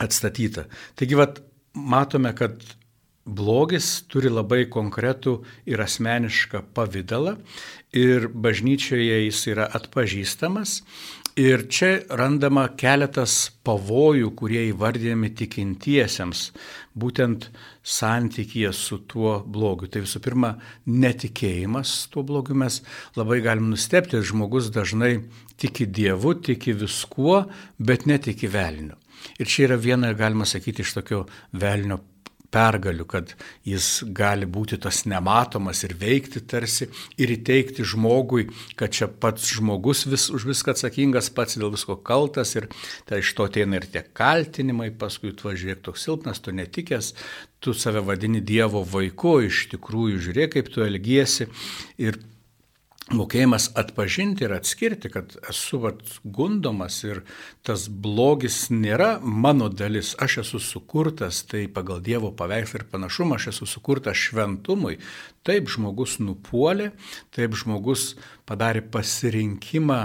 atstatyta. 0.00 0.68
Taigi, 0.96 1.18
vat, 1.18 1.42
matome, 1.74 2.32
kad 2.36 2.62
blogis 3.36 3.88
turi 4.10 4.30
labai 4.32 4.64
konkretų 4.72 5.40
ir 5.70 5.82
asmenišką 5.84 6.64
pavydalą 6.74 7.36
ir 7.96 8.28
bažnyčioje 8.28 9.24
jis 9.26 9.46
yra 9.54 9.70
atpažįstamas. 9.78 10.80
Ir 11.38 11.62
čia 11.70 12.02
randama 12.18 12.66
keletas 12.76 13.52
pavojų, 13.64 14.32
kurie 14.36 14.64
įvardyjami 14.72 15.30
tikintiesiems, 15.38 16.40
būtent 16.98 17.46
santykėje 17.86 18.72
su 18.74 18.98
tuo 19.08 19.38
blogiu. 19.46 19.86
Tai 19.88 20.02
visų 20.04 20.20
pirma, 20.26 20.56
netikėjimas 20.90 21.94
tuo 22.10 22.26
blogiu 22.26 22.58
mes 22.58 22.80
labai 23.16 23.38
galim 23.46 23.70
nustepti, 23.70 24.18
žmogus 24.26 24.72
dažnai 24.74 25.20
tiki 25.56 25.86
Dievu, 25.86 26.34
tiki 26.34 26.74
viskuo, 26.74 27.44
bet 27.78 28.10
netiki 28.10 28.50
velniu. 28.50 28.98
Ir 29.38 29.46
čia 29.46 29.68
yra 29.68 29.78
viena, 29.80 30.12
galima 30.18 30.48
sakyti, 30.48 30.82
iš 30.82 30.96
tokio 30.98 31.24
velnio 31.52 32.00
pergalių, 32.54 33.06
kad 33.08 33.34
jis 33.66 33.88
gali 34.16 34.48
būti 34.50 34.78
tas 34.82 35.02
nematomas 35.08 35.82
ir 35.86 35.94
veikti 36.00 36.42
tarsi 36.50 36.88
ir 37.20 37.34
įteikti 37.36 37.86
žmogui, 37.86 38.48
kad 38.78 38.94
čia 38.96 39.08
pats 39.10 39.50
žmogus 39.54 40.06
vis, 40.10 40.28
už 40.34 40.48
viską 40.50 40.74
atsakingas, 40.74 41.30
pats 41.34 41.58
dėl 41.60 41.72
visko 41.74 41.96
kaltas 41.96 42.56
ir 42.58 42.68
tai 43.08 43.22
iš 43.22 43.34
to 43.36 43.46
ateina 43.50 43.80
ir 43.80 43.86
tie 43.90 44.02
kaltinimai, 44.02 44.90
paskui 44.90 45.34
tu 45.36 45.50
važiuok 45.50 45.84
toks 45.86 46.08
silpnas, 46.08 46.42
tu 46.42 46.54
netikęs, 46.56 47.14
tu 47.60 47.74
save 47.76 48.02
vadini 48.04 48.40
Dievo 48.40 48.82
vaiku, 48.88 49.38
iš 49.46 49.68
tikrųjų 49.74 50.20
žiūrėk, 50.26 50.56
kaip 50.56 50.72
tu 50.72 50.84
elgiesi. 50.86 51.48
Ir 52.00 52.18
mokėjimas 53.14 53.70
atpažinti 53.78 54.44
ir 54.46 54.54
atskirti, 54.54 55.10
kad 55.12 55.34
esu 55.50 55.80
vat, 55.82 56.00
gundomas 56.24 57.00
ir 57.06 57.22
tas 57.66 57.88
blogis 57.90 58.68
nėra 58.70 59.18
mano 59.22 59.68
dalis, 59.68 60.14
aš 60.22 60.40
esu 60.44 60.62
sukurtas, 60.62 61.42
tai 61.50 61.66
pagal 61.72 62.02
Dievo 62.06 62.32
paveikslą 62.36 62.82
ir 62.82 62.88
panašumą 62.92 63.38
aš 63.38 63.50
esu 63.54 63.68
sukurtas 63.70 64.18
šventumui. 64.18 64.98
Taip 65.46 65.70
žmogus 65.72 66.18
nupuolė, 66.22 66.90
taip 67.34 67.56
žmogus 67.58 68.14
padarė 68.48 68.84
pasirinkimą 68.94 70.02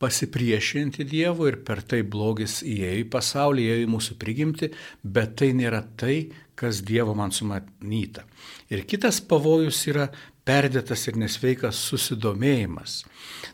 pasipriešinti 0.00 1.04
Dievui 1.04 1.50
ir 1.52 1.58
per 1.66 1.82
tai 1.84 2.00
blogis 2.08 2.62
įėjo 2.64 3.02
į 3.02 3.08
pasaulį, 3.12 3.66
įėjo 3.66 3.82
į 3.84 3.90
mūsų 3.92 4.16
prigimti, 4.20 4.70
bet 5.04 5.34
tai 5.36 5.50
nėra 5.56 5.82
tai, 6.00 6.30
kas 6.56 6.80
Dievo 6.84 7.12
man 7.16 7.32
sumanyta. 7.36 8.24
Ir 8.72 8.86
kitas 8.88 9.20
pavojus 9.24 9.80
yra 9.92 10.08
perdėtas 10.48 11.06
ir 11.10 11.18
nesveikas 11.20 11.78
susidomėjimas 11.90 13.02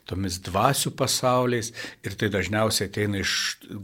tomis 0.06 0.38
dvasių 0.46 0.92
pasauliais 0.98 1.72
ir 2.06 2.16
tai 2.18 2.30
dažniausiai 2.32 2.88
ateina 2.90 3.20
iš 3.22 3.32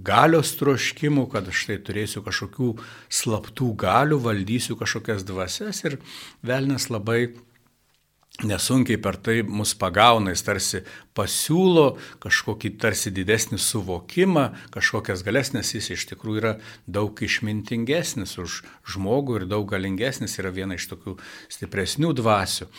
galios 0.06 0.54
troškimų, 0.60 1.26
kad 1.32 1.50
štai 1.50 1.80
turėsiu 1.86 2.22
kažkokių 2.26 2.72
slaptų 3.12 3.72
galių, 3.82 4.20
valdysiu 4.22 4.78
kažkokias 4.80 5.26
dvasias 5.28 5.82
ir 5.88 5.98
velnas 6.46 6.88
labai 6.92 7.32
nesunkiai 8.40 8.96
per 8.96 9.18
tai 9.20 9.42
mus 9.44 9.74
pagauna, 9.76 10.32
jis 10.32 10.42
tarsi 10.46 10.80
pasiūlo 11.14 11.98
kažkokį 12.22 12.70
tarsi 12.80 13.12
didesnį 13.12 13.58
suvokimą, 13.60 14.44
kažkokias 14.72 15.20
galesnės, 15.26 15.74
jis 15.76 15.90
iš 15.92 16.06
tikrųjų 16.10 16.40
yra 16.40 16.52
daug 16.88 17.12
išmintingesnis 17.12 18.38
už 18.40 18.62
žmogų 18.94 19.36
ir 19.42 19.46
daug 19.52 19.68
galingesnis, 19.68 20.38
yra 20.40 20.50
viena 20.54 20.80
iš 20.80 20.88
tokių 20.94 21.18
stipresnių 21.52 22.14
dvasių. 22.18 22.70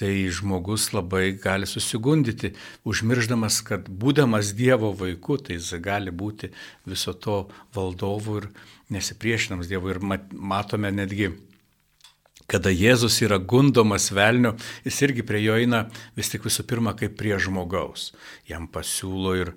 Tai 0.00 0.12
žmogus 0.32 0.88
labai 0.96 1.36
gali 1.36 1.68
susigundyti, 1.68 2.54
užmirždamas, 2.88 3.60
kad 3.68 3.92
būdamas 3.92 4.56
Dievo 4.56 4.94
vaiku, 4.96 5.36
tai 5.36 5.60
jis 5.60 5.74
gali 5.84 6.10
būti 6.10 6.50
viso 6.88 7.12
to 7.12 7.44
valdovu 7.76 8.40
ir 8.40 8.50
nesipriešinams 8.92 9.68
Dievui. 9.68 9.92
Ir 9.92 10.00
matome 10.32 10.88
netgi 10.88 11.34
kada 12.52 12.72
Jėzus 12.72 13.16
yra 13.24 13.38
gundomas 13.40 14.10
velnio, 14.12 14.54
jis 14.84 15.00
irgi 15.06 15.24
prie 15.24 15.40
jo 15.44 15.56
eina 15.56 15.86
vis 16.18 16.28
tik 16.32 16.44
visų 16.44 16.66
pirma 16.68 16.92
kaip 16.98 17.16
prie 17.20 17.38
žmogaus. 17.40 18.10
Jam 18.48 18.68
pasiūlo 18.68 19.36
ir 19.40 19.54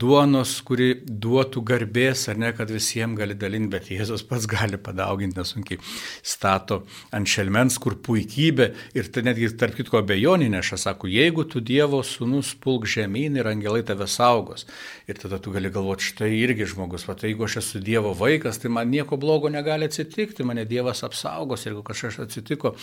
duonos, 0.00 0.56
kuri 0.66 0.90
duotų 1.04 1.62
garbės, 1.66 2.26
ar 2.32 2.38
ne, 2.40 2.50
kad 2.56 2.70
visiems 2.72 3.18
gali 3.18 3.36
dalinti, 3.38 3.70
bet 3.74 3.90
Jėzus 3.92 4.24
pats 4.28 4.46
gali 4.50 4.78
padauginti 4.80 5.38
nesunkiai. 5.38 5.80
Stato 6.24 6.82
ant 7.14 7.28
šelmens, 7.30 7.78
kur 7.82 7.96
puikybė 8.04 8.68
ir 8.98 9.10
tai 9.14 9.24
netgi 9.28 9.50
tarp 9.58 9.76
kitko 9.78 10.00
abejonį 10.02 10.50
neša, 10.56 10.78
sako, 10.86 11.10
jeigu 11.12 11.46
tu 11.50 11.62
Dievo 11.64 12.02
sūnus 12.04 12.54
pulk 12.60 12.88
žemyn 12.90 13.38
ir 13.40 13.48
angelai 13.50 13.84
tave 13.86 14.08
saugos. 14.10 14.66
Ir 15.08 15.18
tada 15.20 15.38
tu 15.42 15.52
gali 15.54 15.70
galvoti, 15.72 16.08
štai 16.10 16.30
irgi 16.38 16.68
žmogus, 16.74 17.06
va 17.08 17.16
tai 17.18 17.32
jeigu 17.32 17.46
aš 17.48 17.58
esu 17.62 17.82
Dievo 17.84 18.14
vaikas, 18.18 18.60
tai 18.62 18.72
man 18.72 18.90
nieko 18.92 19.18
blogo 19.20 19.52
negali 19.52 19.88
atsitikti, 19.88 20.46
mane 20.46 20.66
Dievas 20.68 21.04
apsaugos, 21.06 21.66
jeigu 21.68 21.84
kažkas 21.86 22.20
atsitiko, 22.26 22.74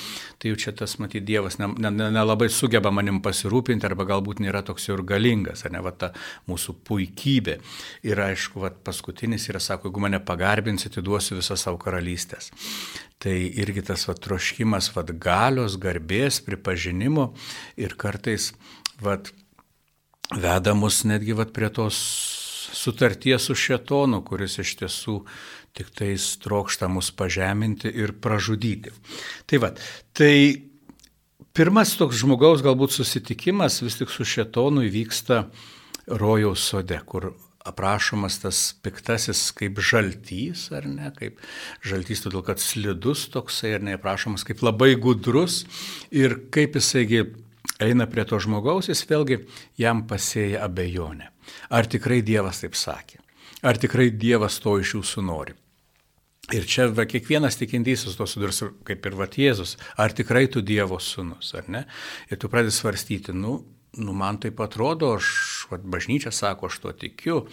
tai 0.41 0.53
jau 0.53 0.62
čia 0.65 0.75
tas, 0.77 0.98
matyt, 1.01 1.25
Dievas 1.27 1.60
nelabai 1.62 1.91
ne, 1.91 2.12
ne, 2.12 2.46
ne 2.48 2.50
sugeba 2.51 2.91
manim 2.94 3.22
pasirūpinti 3.24 3.88
arba 3.88 4.06
galbūt 4.10 4.41
nėra 4.44 4.63
toks 4.65 4.88
jau 4.89 4.98
ir 4.98 5.06
galingas, 5.08 5.65
ar 5.65 5.75
ne, 5.75 5.82
va 5.84 5.94
ta 5.96 6.13
mūsų 6.50 6.77
puikybė. 6.88 7.00
Ir 8.08 8.22
aišku, 8.22 8.62
vat, 8.63 8.79
paskutinis 8.86 9.48
yra, 9.51 9.62
sako, 9.63 9.89
jeigu 9.89 10.03
mane 10.03 10.20
pagarbinsi, 10.25 10.89
atiduosiu 10.91 11.39
visą 11.39 11.58
savo 11.60 11.79
karalystės. 11.81 12.51
Tai 13.22 13.36
irgi 13.36 13.86
tas 13.91 14.08
vat, 14.10 14.22
troškimas 14.24 14.91
vat, 14.96 15.13
galios, 15.22 15.77
garbės, 15.81 16.41
pripažinimo 16.46 17.31
ir 17.77 17.98
kartais 18.00 18.51
vat, 19.01 19.31
veda 20.31 20.75
mus 20.77 21.03
netgi 21.05 21.38
vat, 21.38 21.53
prie 21.55 21.70
tos 21.74 21.98
sutarties 22.72 23.46
su 23.50 23.55
šetonu, 23.58 24.22
kuris 24.25 24.58
iš 24.62 24.75
tiesų 24.79 25.17
tik 25.77 25.91
tais 25.96 26.25
trokšta 26.43 26.89
mus 26.91 27.12
pažeminti 27.15 27.91
ir 27.91 28.15
pražudyti. 28.24 28.91
Tai 29.48 29.62
vad, 29.63 29.79
tai 30.17 30.72
pirmas 31.55 31.96
toks 32.00 32.20
žmogaus 32.22 32.63
galbūt 32.63 32.96
susitikimas 32.96 33.81
vis 33.84 34.00
tik 34.00 34.12
su 34.12 34.27
šetonu 34.27 34.86
įvyksta 34.88 35.46
rojaus 36.20 36.63
sode, 36.72 36.98
kur 37.06 37.32
aprašomas 37.65 38.39
tas 38.41 38.60
piktasis 38.84 39.44
kaip 39.58 39.80
žaltys, 39.86 40.68
ar 40.74 40.88
ne, 40.89 41.12
kaip 41.18 41.39
žaltys, 41.86 42.24
todėl 42.25 42.44
kad 42.46 42.62
slidus 42.62 43.27
toksai, 43.34 43.75
ar 43.77 43.86
ne, 43.86 43.96
aprašomas 44.00 44.46
kaip 44.48 44.63
labai 44.65 44.96
gudrus 45.00 45.62
ir 46.10 46.39
kaip 46.53 46.77
jisaigi 46.80 47.25
eina 47.82 48.08
prie 48.10 48.25
to 48.25 48.39
žmogaus, 48.41 48.89
jis 48.89 49.06
vėlgi 49.10 49.44
jam 49.80 50.06
pasėja 50.10 50.65
abejonę. 50.65 51.30
Ar 51.74 51.89
tikrai 51.89 52.22
Dievas 52.25 52.62
taip 52.63 52.77
sakė? 52.77 53.22
Ar 53.62 53.77
tikrai 53.77 54.10
Dievas 54.10 54.58
to 54.62 54.77
iš 54.82 54.96
jūsų 54.98 55.25
nori? 55.25 55.58
Ir 56.51 56.65
čia 56.68 56.88
va, 56.91 57.06
kiekvienas 57.08 57.56
tikintysis 57.60 58.18
to 58.18 58.25
sudurs, 58.27 58.63
kaip 58.88 59.06
ir 59.06 59.15
va 59.15 59.27
Jėzus, 59.30 59.77
ar 60.01 60.12
tikrai 60.12 60.48
tu 60.51 60.63
Dievo 60.65 60.98
sūnus, 61.00 61.53
ar 61.56 61.70
ne? 61.72 61.86
Ir 62.34 62.41
tu 62.41 62.50
pradedi 62.51 62.74
svarstyti, 62.75 63.36
nu, 63.38 63.60
nu, 64.01 64.15
man 64.18 64.39
taip 64.41 64.60
atrodo, 64.63 65.13
aš, 65.20 65.30
vat, 65.72 65.86
bažnyčia 65.88 66.34
sako, 66.36 66.70
aš 66.72 66.82
tuo 66.84 66.94
tikiu, 66.96 67.46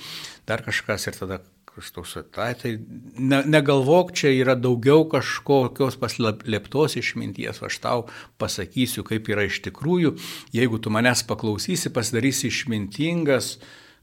dar 0.48 0.64
kažkas 0.66 1.08
ir 1.08 1.16
tada 1.18 1.40
Kristaus, 1.78 2.16
tai, 2.34 2.54
tai 2.58 2.72
ne, 3.18 3.42
negalvok, 3.46 4.10
čia 4.16 4.32
yra 4.34 4.56
daugiau 4.58 5.04
kažkokios 5.10 5.98
paslėptos 6.00 6.98
išminties, 6.98 7.62
aš 7.62 7.78
tau 7.82 8.06
pasakysiu, 8.42 9.04
kaip 9.06 9.30
yra 9.30 9.46
iš 9.46 9.60
tikrųjų, 9.68 10.16
jeigu 10.56 10.80
tu 10.82 10.90
manęs 10.90 11.22
paklausysi, 11.28 11.92
pasidarysi 11.94 12.50
išmintingas, 12.50 13.58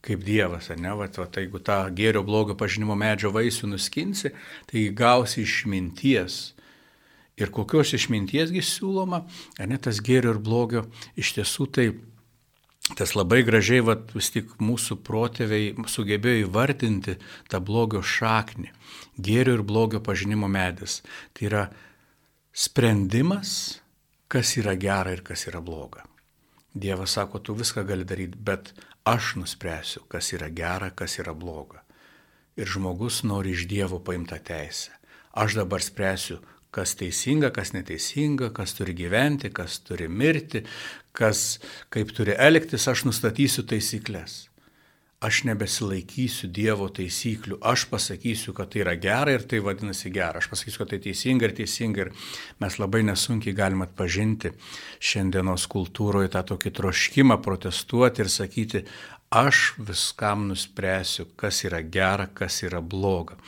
kaip 0.06 0.24
Dievas, 0.24 0.70
ne, 0.78 0.94
va, 0.96 1.10
va, 1.10 1.28
tai 1.28 1.46
jeigu 1.46 1.60
tą 1.66 1.82
gėrio 1.98 2.24
blogio 2.24 2.56
pažinimo 2.56 2.96
medžio 2.96 3.34
vaisių 3.36 3.74
nuskinsi, 3.74 4.32
tai 4.72 4.88
gausi 4.96 5.44
išminties. 5.44 6.54
Ir 7.36 7.50
kokios 7.52 7.92
išmintiesgi 7.98 8.62
siūloma, 8.64 9.26
ne 9.68 9.78
tas 9.82 10.00
gėrio 10.00 10.38
ir 10.38 10.40
blogio, 10.40 10.86
iš 11.20 11.34
tiesų 11.36 11.66
tai 11.76 11.90
tas 12.94 13.16
labai 13.18 13.42
gražiai, 13.44 13.82
va, 13.82 13.96
vis 14.14 14.30
tik 14.34 14.52
mūsų 14.62 15.00
protėviai 15.06 15.74
sugebėjo 15.90 16.46
įvardinti 16.46 17.18
tą 17.50 17.62
blogio 17.66 18.04
šaknį, 18.06 18.70
gėrio 19.18 19.58
ir 19.58 19.64
blogio 19.66 20.02
pažinimo 20.06 20.50
medis. 20.52 21.02
Tai 21.34 21.50
yra 21.50 21.64
sprendimas, 22.54 23.82
kas 24.30 24.54
yra 24.62 24.76
gera 24.78 25.16
ir 25.16 25.24
kas 25.26 25.48
yra 25.50 25.64
bloga. 25.66 26.06
Dievas 26.76 27.16
sako, 27.16 27.40
tu 27.40 27.56
viską 27.56 27.86
gali 27.88 28.06
daryti, 28.06 28.38
bet 28.38 28.74
aš 29.08 29.36
nuspręsiu, 29.40 30.04
kas 30.12 30.34
yra 30.36 30.52
gera, 30.52 30.92
kas 30.92 31.18
yra 31.24 31.34
bloga. 31.34 31.82
Ir 32.60 32.70
žmogus 32.70 33.24
nori 33.24 33.56
iš 33.56 33.66
Dievo 33.68 34.00
paimtą 34.04 34.38
teisę. 34.44 34.94
Aš 35.36 35.58
dabar 35.60 35.84
spręsiu, 35.84 36.38
kas 36.76 36.96
teisinga, 37.00 37.52
kas 37.56 37.72
neteisinga, 37.76 38.52
kas 38.56 38.76
turi 38.76 38.96
gyventi, 38.96 39.52
kas 39.56 39.80
turi 39.88 40.08
mirti, 40.12 40.66
kas 41.16 41.46
kaip 41.94 42.12
turi 42.16 42.36
elgtis, 42.38 42.88
aš 42.92 43.06
nustatysiu 43.08 43.66
taisyklės. 43.70 44.46
Aš 45.24 45.46
nebesilaikysiu 45.48 46.50
Dievo 46.54 46.86
taisyklių, 46.94 47.56
aš 47.64 47.86
pasakysiu, 47.90 48.52
kad 48.54 48.70
tai 48.74 48.82
yra 48.84 48.94
gera 49.00 49.32
ir 49.34 49.46
tai 49.48 49.62
vadinasi 49.64 50.12
gera, 50.14 50.42
aš 50.42 50.50
pasakysiu, 50.52 50.82
kad 50.84 50.92
tai 50.92 51.00
teisinga 51.06 51.48
ir 51.48 51.54
teisinga 51.56 52.04
ir 52.04 52.12
mes 52.62 52.76
labai 52.78 53.02
nesunkiai 53.08 53.56
galime 53.56 53.88
atpažinti 53.88 54.52
šiandienos 55.00 55.66
kultūroje 55.72 56.34
tą 56.36 56.44
tokį 56.52 56.74
troškimą 56.82 57.40
protestuoti 57.48 58.26
ir 58.26 58.30
sakyti, 58.34 58.84
aš 59.32 59.64
viskam 59.88 60.50
nuspręsiu, 60.52 61.30
kas 61.40 61.64
yra 61.66 61.80
gera, 61.82 62.28
kas 62.28 62.62
yra 62.68 62.84
bloga. 62.84 63.40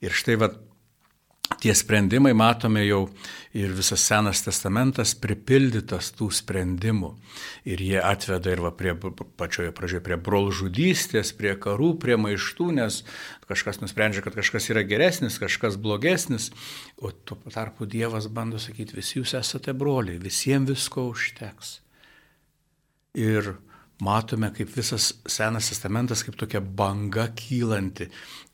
Ir 0.00 0.14
štai 0.14 0.38
vad 0.38 0.56
tie 1.56 1.72
sprendimai 1.74 2.34
matome 2.36 2.84
jau 2.84 3.06
ir 3.56 3.72
visas 3.74 4.02
Senas 4.04 4.42
testamentas 4.44 5.14
pripildytas 5.18 6.12
tų 6.18 6.28
sprendimų. 6.38 7.10
Ir 7.68 7.82
jie 7.82 7.98
atveda 8.04 8.52
ir 8.52 8.62
va 8.62 8.72
prie 8.76 8.94
pačioje 8.94 9.72
pradžioje 9.74 10.04
prie 10.04 10.18
brolžudystės, 10.28 11.32
prie 11.38 11.54
karų, 11.58 11.94
prie 12.02 12.18
maištų, 12.20 12.68
nes 12.78 13.00
kažkas 13.48 13.80
nusprendžia, 13.82 14.22
kad 14.26 14.36
kažkas 14.36 14.68
yra 14.72 14.84
geresnis, 14.86 15.40
kažkas 15.40 15.78
blogesnis, 15.80 16.50
o 17.00 17.10
tuo 17.10 17.40
tarpu 17.48 17.88
Dievas 17.88 18.28
bando 18.28 18.60
sakyti, 18.60 18.98
visi 19.00 19.18
jūs 19.18 19.34
esate 19.38 19.72
broliai, 19.72 20.20
visiems 20.20 20.68
visko 20.68 21.08
užteks. 21.08 21.78
Ir 23.18 23.54
matome, 24.00 24.52
kaip 24.54 24.70
visas 24.76 25.12
Senas 25.26 25.68
testamentas, 25.70 26.22
kaip 26.22 26.36
tokia 26.38 26.60
banga 26.60 27.28
kylanti 27.36 28.08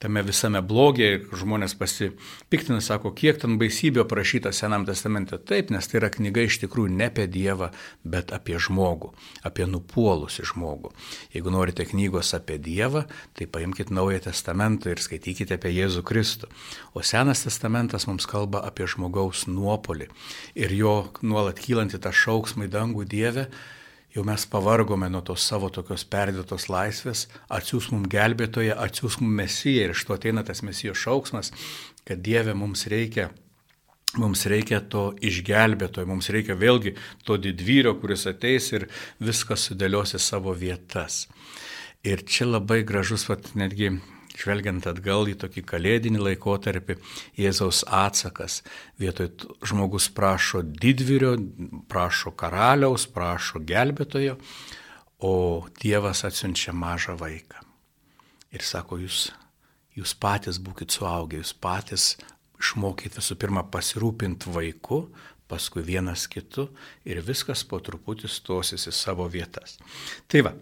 tame 0.04 0.22
visame 0.24 0.60
blogėje. 0.64 1.20
Žmonės 1.40 1.74
pasipiktina, 1.80 2.80
sako, 2.84 3.12
kiek 3.16 3.38
ten 3.40 3.56
baisybė 3.60 4.02
aprašyta 4.04 4.52
Senam 4.56 4.86
testamente. 4.88 5.38
Taip, 5.48 5.70
nes 5.74 5.88
tai 5.88 6.00
yra 6.00 6.10
knyga 6.12 6.44
iš 6.44 6.58
tikrųjų 6.64 6.92
ne 6.92 7.08
apie 7.10 7.26
Dievą, 7.30 7.70
bet 8.04 8.32
apie 8.36 8.58
žmogų, 8.60 9.12
apie 9.48 9.68
nupuolusi 9.70 10.44
žmogų. 10.50 10.92
Jeigu 11.34 11.54
norite 11.54 11.86
knygos 11.88 12.34
apie 12.36 12.58
Dievą, 12.62 13.04
tai 13.36 13.48
paimkite 13.48 13.94
Naują 13.94 14.24
testamentą 14.26 14.92
ir 14.92 15.00
skaitykite 15.04 15.58
apie 15.58 15.72
Jėzų 15.76 16.04
Kristų. 16.08 16.50
O 16.96 17.04
Senas 17.04 17.44
testamentas 17.46 18.08
mums 18.10 18.28
kalba 18.28 18.64
apie 18.66 18.88
žmogaus 18.90 19.46
nuopolį 19.48 20.10
ir 20.58 20.76
jo 20.76 20.96
nuolat 21.22 21.60
kylanti 21.62 22.00
tą 22.00 22.12
šauksmą 22.12 22.68
į 22.68 22.74
dangų 22.74 23.08
Dievę 23.08 23.48
jau 24.14 24.24
mes 24.26 24.46
pavargome 24.46 25.08
nuo 25.10 25.22
tos 25.26 25.42
savo 25.42 25.70
tokios 25.74 26.04
perdėtos 26.06 26.68
laisvės, 26.70 27.26
atsiūs 27.50 27.90
mums 27.92 28.10
gelbėtoje, 28.12 28.74
atsiūs 28.86 29.18
mums 29.22 29.38
mesiją 29.40 29.88
ir 29.88 29.94
iš 29.96 30.04
to 30.06 30.14
ateina 30.14 30.44
tas 30.46 30.62
mesijo 30.66 30.94
šauksmas, 30.94 31.50
kad 32.06 32.22
Dieve 32.22 32.54
mums 32.54 32.86
reikia. 32.90 33.30
Mums 34.14 34.44
reikia 34.46 34.78
to 34.86 35.08
išgelbėtojo, 35.26 36.06
mums 36.06 36.28
reikia 36.30 36.54
vėlgi 36.54 36.92
to 37.26 37.34
didvyrio, 37.34 37.96
kuris 37.98 38.28
ateis 38.30 38.68
ir 38.70 38.86
viskas 39.18 39.64
sudėlios 39.66 40.14
į 40.14 40.20
savo 40.22 40.54
vietas. 40.54 41.24
Ir 42.06 42.22
čia 42.22 42.46
labai 42.46 42.84
gražus, 42.86 43.24
vat, 43.26 43.50
netgi 43.58 43.96
žvelgiant 44.38 44.86
atgal 44.90 45.28
į 45.30 45.36
tokį 45.42 45.64
kalėdinį 45.68 46.22
laikotarpį, 46.28 46.96
Jėzaus 47.38 47.84
atsakas. 47.86 48.62
Vietoj 49.00 49.30
žmogus 49.66 50.08
prašo 50.14 50.62
didvirio, 50.64 51.36
prašo 51.90 52.34
karaliaus, 52.36 53.06
prašo 53.10 53.62
gelbėtojo, 53.62 54.36
o 55.24 55.34
Dievas 55.80 56.24
atsiunčia 56.26 56.74
mažą 56.76 57.16
vaiką. 57.20 57.62
Ir 58.54 58.62
sako, 58.62 59.00
jūs, 59.02 59.28
jūs 59.96 60.14
patys 60.20 60.60
būkite 60.62 60.94
suaugę, 60.94 61.40
jūs 61.40 61.54
patys 61.58 62.14
išmokite 62.60 63.20
visų 63.20 63.38
pirma 63.40 63.64
pasirūpinti 63.66 64.52
vaiku, 64.54 65.06
paskui 65.50 65.84
vienas 65.84 66.26
kitu 66.30 66.68
ir 67.04 67.20
viskas 67.24 67.64
po 67.68 67.80
truputį 67.84 68.30
stosis 68.30 68.88
į 68.88 68.94
savo 68.96 69.26
vietas. 69.30 69.76
Tai 70.30 70.44
va, 70.46 70.54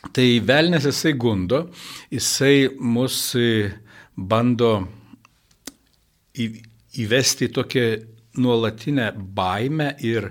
Tai 0.00 0.28
velnės 0.48 0.86
jisai 0.88 1.12
gundo, 1.20 1.66
jisai 2.08 2.70
mus 2.80 3.34
e, 3.36 3.68
bando 4.16 4.70
įvesti 7.04 7.50
tokią 7.52 7.84
nuolatinę 8.40 9.10
baimę 9.36 9.90
ir 10.00 10.30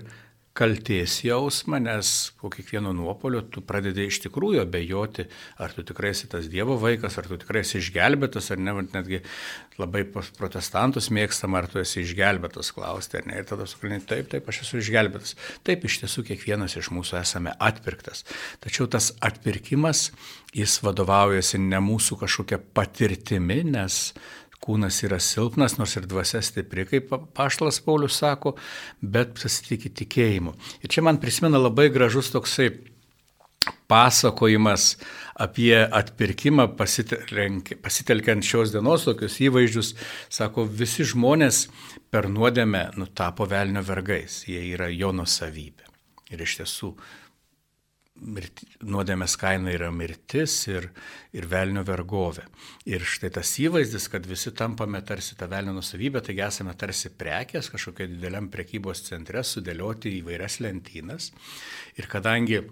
kalties 0.60 1.22
jausmą, 1.24 1.80
nes 1.80 2.10
po 2.40 2.50
kiekvieno 2.52 2.92
nuopolio 2.96 3.42
tu 3.48 3.62
pradedi 3.64 4.10
iš 4.10 4.20
tikrųjų 4.26 4.66
abejoti, 4.66 5.26
ar 5.64 5.72
tu 5.76 5.86
tikrai 5.88 6.12
esi 6.12 6.28
tas 6.32 6.50
Dievo 6.52 6.76
vaikas, 6.82 7.16
ar 7.20 7.30
tu 7.30 7.38
tikrai 7.40 7.64
esi 7.64 7.78
išgelbėtas, 7.80 8.50
ar 8.52 8.60
ne, 8.60 8.74
netgi 8.92 9.22
labai 9.80 10.04
protestantus 10.12 11.08
mėgstama, 11.16 11.62
ar 11.62 11.70
tu 11.72 11.80
esi 11.80 12.04
išgelbėtas 12.04 12.74
klausti, 12.76 13.22
ar 13.22 13.30
ne. 13.30 13.40
Ir 13.40 13.48
tada 13.48 13.68
sukalini, 13.70 14.04
taip, 14.04 14.28
taip, 14.34 14.50
aš 14.52 14.66
esu 14.66 14.82
išgelbėtas. 14.82 15.38
Taip, 15.68 15.88
iš 15.88 16.02
tiesų 16.04 16.26
kiekvienas 16.28 16.76
iš 16.80 16.92
mūsų 16.96 17.22
esame 17.22 17.56
atpirktas. 17.56 18.26
Tačiau 18.64 18.90
tas 18.92 19.14
atpirkimas, 19.24 20.10
jis 20.56 20.80
vadovaujasi 20.84 21.62
ne 21.64 21.80
mūsų 21.84 22.20
kažkokia 22.26 22.60
patirtimi, 22.76 23.62
nes 23.72 24.10
kūnas 24.64 25.00
yra 25.08 25.20
silpnas, 25.24 25.78
nors 25.80 25.96
ir 25.98 26.08
dvasia 26.10 26.42
stipri, 26.46 26.86
kaip 26.90 27.12
Paštalas 27.38 27.80
Paulius 27.84 28.20
sako, 28.20 28.56
bet 29.02 29.36
pasitikė 29.40 29.92
tikėjimu. 30.04 30.56
Ir 30.84 30.92
čia 30.92 31.04
man 31.06 31.22
prisimena 31.22 31.62
labai 31.62 31.90
gražus 31.94 32.32
toksai 32.34 32.72
pasakojimas 33.90 34.94
apie 35.40 35.76
atpirkimą 35.76 36.68
pasitelkiant 36.78 38.46
šios 38.46 38.74
dienos 38.76 39.06
tokius 39.08 39.40
įvaizdžius, 39.48 39.94
sako, 40.32 40.66
visi 40.68 41.06
žmonės 41.08 41.68
per 42.12 42.28
nuodėmę 42.32 42.90
nutapo 43.00 43.48
velnio 43.50 43.84
vergais, 43.86 44.44
jie 44.50 44.62
yra 44.74 44.90
jo 44.92 45.14
nusavybė. 45.16 45.88
Ir 46.30 46.44
iš 46.46 46.60
tiesų 46.60 46.94
mirti, 48.22 48.68
nuodėmės 48.86 49.36
kaina 49.40 49.72
yra 49.74 49.90
mirtis 49.94 50.56
ir, 50.70 50.90
ir 51.36 51.48
velnio 51.50 51.84
vergovė. 51.88 52.46
Ir 52.90 53.06
štai 53.08 53.32
tas 53.40 53.52
įvaizdis, 53.62 54.10
kad 54.12 54.28
visi 54.30 54.54
tampame 54.56 55.02
tarsi 55.06 55.38
tą 55.40 55.50
velnio 55.52 55.76
nusavybę, 55.78 56.22
taigi 56.26 56.46
esame 56.46 56.76
tarsi 56.80 57.12
prekės 57.16 57.72
kažkokio 57.74 58.10
dideliam 58.12 58.52
prekybos 58.54 59.06
centre 59.08 59.44
sudėlioti 59.46 60.18
į 60.20 60.24
vairias 60.30 60.60
lentynas. 60.64 61.32
Ir 62.00 62.10
kadangi 62.12 62.64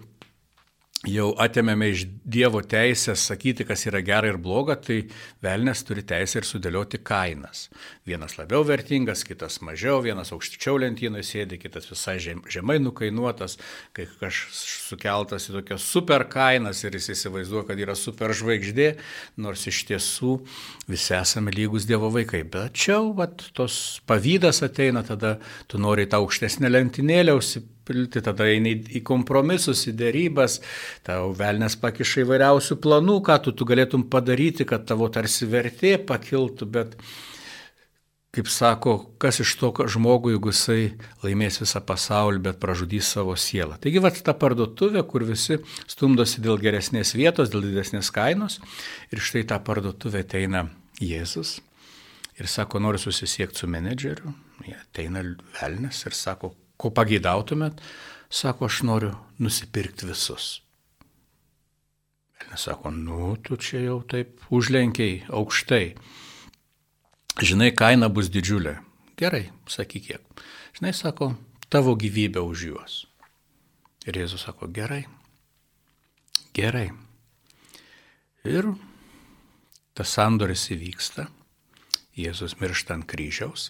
jau 1.06 1.28
atėmėme 1.38 1.92
iš 1.92 2.06
Dievo 2.28 2.58
teisės 2.66 3.22
sakyti, 3.30 3.64
kas 3.68 3.84
yra 3.86 4.00
gera 4.04 4.32
ir 4.32 4.38
bloga, 4.42 4.74
tai 4.82 5.04
velnės 5.44 5.84
turi 5.86 6.02
teisę 6.06 6.40
ir 6.40 6.48
sudėlioti 6.48 6.98
kainas. 7.06 7.68
Vienas 8.08 8.34
labiau 8.38 8.64
vertingas, 8.66 9.22
kitas 9.26 9.60
mažiau, 9.64 10.00
vienas 10.02 10.32
aukščiau 10.34 10.80
lentynoje 10.82 11.24
sėdi, 11.28 11.60
kitas 11.62 11.86
visai 11.90 12.16
žemai 12.18 12.80
nukainuotas, 12.82 13.58
kai 13.94 14.08
kažkas 14.18 14.64
sukeltas 14.88 15.48
į 15.48 15.60
tokias 15.60 15.86
super 15.86 16.26
kainas 16.30 16.82
ir 16.82 16.98
jis 16.98 17.12
įsivaizduoja, 17.14 17.68
kad 17.70 17.84
yra 17.86 17.94
super 17.98 18.34
žvaigždė, 18.34 18.90
nors 19.38 19.68
iš 19.70 19.84
tiesų 19.92 20.34
visi 20.90 21.14
esame 21.14 21.54
lygus 21.54 21.86
Dievo 21.88 22.10
vaikai. 22.14 22.42
Bet 22.42 22.74
čia, 22.74 22.98
vat, 23.14 23.46
tos 23.54 24.00
pavydas 24.08 24.64
ateina, 24.66 25.06
tada 25.06 25.36
tu 25.70 25.78
nori 25.78 26.10
tą 26.10 26.24
aukštesnę 26.24 26.74
lentynėlę 26.74 27.38
užsipildyti 27.38 27.77
pilti, 27.88 28.22
tada 28.24 28.46
eini 28.48 28.76
į 28.98 29.02
kompromisus, 29.06 29.86
į 29.90 29.96
dėrybas, 29.98 30.60
tau 31.06 31.32
velnės 31.36 31.78
pakiša 31.80 32.26
įvairiausių 32.26 32.78
planų, 32.84 33.18
ką 33.26 33.40
tu, 33.46 33.56
tu 33.56 33.68
galėtum 33.68 34.06
padaryti, 34.12 34.68
kad 34.68 34.86
tavo 34.88 35.08
tarsi 35.12 35.48
vertė 35.50 35.96
pakiltų, 36.08 36.68
bet 36.76 36.96
kaip 38.36 38.50
sako, 38.52 38.94
kas 39.18 39.40
iš 39.42 39.54
to 39.58 39.72
žmogui, 39.90 40.34
jeigu 40.36 40.52
jisai 40.52 40.82
laimės 41.24 41.62
visą 41.62 41.80
pasaulį, 41.82 42.42
bet 42.44 42.58
pražudys 42.62 43.08
savo 43.16 43.32
sielą. 43.40 43.80
Taigi, 43.82 44.02
va, 44.04 44.12
ta 44.12 44.36
parduotuvė, 44.36 45.02
kur 45.08 45.24
visi 45.26 45.58
stumdosi 45.88 46.44
dėl 46.44 46.60
geresnės 46.62 47.16
vietos, 47.18 47.50
dėl 47.50 47.64
didesnės 47.70 48.12
kainos, 48.14 48.60
ir 49.10 49.24
štai 49.24 49.46
tą 49.48 49.58
parduotuvę 49.64 50.22
ateina 50.26 50.68
Jėzus 51.02 51.58
ir 52.38 52.46
sako, 52.46 52.78
noriu 52.82 53.00
susisiekti 53.02 53.62
su 53.62 53.68
menedžeriu, 53.70 54.32
jie 54.66 54.76
ateina 54.78 55.22
velnės 55.58 56.04
ir 56.06 56.14
sako, 56.14 56.52
ko 56.78 56.94
pageidautumėt, 56.94 57.82
sako, 58.30 58.70
aš 58.70 58.82
noriu 58.86 59.12
nusipirkti 59.42 60.08
visus. 60.08 60.58
Velnės 62.38 62.64
sako, 62.64 62.90
nu, 62.94 63.36
tu 63.44 63.58
čia 63.60 63.82
jau 63.84 63.98
taip 64.08 64.40
užlenkiai 64.48 65.26
aukštai. 65.28 65.98
Žinai, 67.44 67.74
kaina 67.76 68.08
bus 68.08 68.30
didžiulė. 68.32 68.78
Gerai, 69.20 69.50
sakyk 69.68 70.06
kiek. 70.06 70.42
Žinai, 70.78 70.94
sako, 70.96 71.34
tavo 71.68 71.92
gyvybė 71.92 72.40
už 72.40 72.64
juos. 72.70 72.94
Ir 74.08 74.16
Jėzus 74.16 74.46
sako, 74.46 74.70
gerai, 74.72 75.02
gerai. 76.56 76.88
Ir 78.48 78.70
tas 79.92 80.08
sandoris 80.08 80.70
įvyksta, 80.72 81.28
Jėzus 82.16 82.56
miršta 82.62 82.96
ant 82.96 83.06
kryžiaus. 83.06 83.68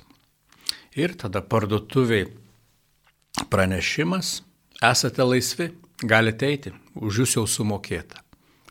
Ir 0.94 1.16
tada 1.18 1.42
parduotuviai 1.42 2.28
pranešimas, 3.50 4.42
esate 4.82 5.24
laisvi, 5.24 5.70
galite 6.02 6.48
eiti, 6.48 6.72
už 6.94 7.22
jūs 7.22 7.36
jau 7.38 7.46
sumokėta. 7.46 8.22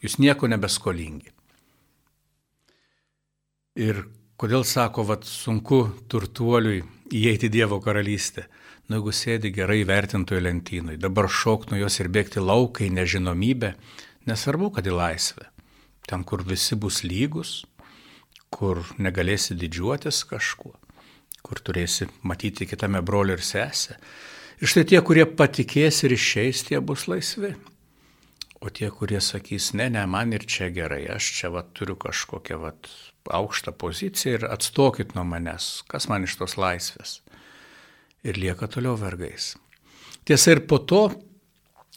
Jūs 0.03 0.19
nieko 0.21 0.47
nebeskolingi. 0.49 1.31
Ir 3.77 4.03
kodėl 4.37 4.65
sako, 4.65 5.05
vad 5.05 5.25
sunku 5.25 5.81
turtuoliui 6.09 6.83
įeiti 7.13 7.49
Dievo 7.53 7.79
karalystę, 7.81 8.47
nu 8.87 8.97
jeigu 8.99 9.13
sėdi 9.13 9.51
gerai 9.53 9.83
vertintoje 9.87 10.41
lentynui, 10.41 10.97
dabar 11.01 11.27
šok 11.29 11.69
nuo 11.71 11.81
jos 11.81 11.99
ir 11.99 12.09
bėgti 12.13 12.41
laukai 12.41 12.89
nežinomybę, 12.93 13.73
nesvarbu, 14.29 14.71
kad 14.77 14.87
į 14.87 14.95
laisvę. 14.95 15.49
Ten, 16.07 16.23
kur 16.23 16.45
visi 16.47 16.77
bus 16.79 17.01
lygus, 17.03 17.65
kur 18.49 18.85
negalėsi 18.97 19.57
didžiuotis 19.59 20.23
kažkuo, 20.29 20.73
kur 21.43 21.59
turėsi 21.59 22.07
matyti 22.23 22.67
kitame 22.69 23.01
broliu 23.03 23.35
ir 23.35 23.43
sesę, 23.43 23.97
Ir 24.57 24.69
štai 24.71 24.87
tie, 24.89 25.01
kurie 25.05 25.27
patikės 25.29 26.01
ir 26.07 26.15
išeis, 26.15 26.63
tie 26.65 26.79
bus 26.81 27.05
laisvi. 27.05 27.53
O 28.57 28.71
tie, 28.73 28.87
kurie 28.89 29.19
sakys, 29.21 29.69
ne, 29.77 29.85
ne, 29.93 30.01
man 30.09 30.33
ir 30.33 30.47
čia 30.49 30.71
gerai, 30.73 31.03
aš 31.13 31.29
čia 31.37 31.51
va, 31.53 31.61
turiu 31.77 31.93
kažkokią 31.99 32.57
va, 32.63 32.71
aukštą 33.37 33.75
poziciją 33.77 34.39
ir 34.39 34.47
atstokit 34.49 35.13
nuo 35.13 35.27
manęs, 35.29 35.83
kas 35.91 36.09
man 36.09 36.25
iš 36.25 36.39
tos 36.39 36.57
laisvės. 36.57 37.19
Ir 38.25 38.41
lieka 38.41 38.65
toliau 38.71 38.97
vergais. 38.97 39.53
Tiesa 40.25 40.57
ir 40.57 40.65
po 40.65 40.81
to 40.81 41.03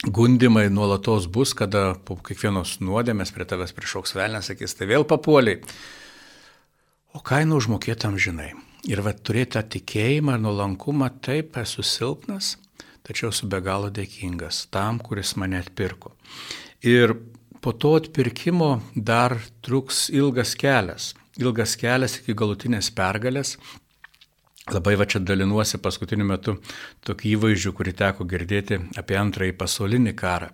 gundimai 0.05 0.69
nuolatos 0.69 1.31
bus, 1.33 1.57
kada 1.57 1.95
po 2.05 2.19
kiekvienos 2.21 2.77
nuodėmės 2.85 3.33
prie 3.33 3.49
tavęs 3.49 3.73
prišauks 3.77 4.13
velnės, 4.21 4.53
sakys, 4.53 4.77
tai 4.77 4.91
vėl 4.93 5.09
papuoliai. 5.09 5.63
O 7.17 7.25
kainą 7.25 7.57
užmokėtam 7.57 8.21
žinai. 8.21 8.53
Ir 8.89 9.03
va 9.05 9.13
turėti 9.13 9.59
tą 9.59 9.63
tikėjimą 9.77 10.39
ir 10.39 10.45
nuolankumą, 10.47 11.11
taip 11.21 11.59
esu 11.61 11.85
silpnas, 11.85 12.55
tačiau 13.05 13.29
esu 13.29 13.49
be 13.51 13.61
galo 13.61 13.91
dėkingas 13.93 14.65
tam, 14.73 15.03
kuris 15.05 15.35
mane 15.37 15.61
atpirko. 15.61 16.15
Ir 16.87 17.13
po 17.61 17.75
to 17.77 17.97
atpirkimo 17.99 18.81
dar 18.97 19.37
truks 19.61 20.09
ilgas 20.09 20.55
kelias. 20.57 21.13
Ilgas 21.41 21.77
kelias 21.77 22.17
iki 22.21 22.33
galutinės 22.37 22.89
pergalės. 22.97 23.59
Labai 24.71 24.95
va 24.97 25.05
čia 25.09 25.21
dalinuosi 25.21 25.81
paskutiniu 25.83 26.25
metu 26.29 26.57
tokį 27.05 27.35
įvaizdžių, 27.35 27.73
kurį 27.77 27.95
teko 28.01 28.25
girdėti 28.29 28.79
apie 29.01 29.17
antrąjį 29.19 29.57
pasaulinį 29.61 30.15
karą. 30.17 30.51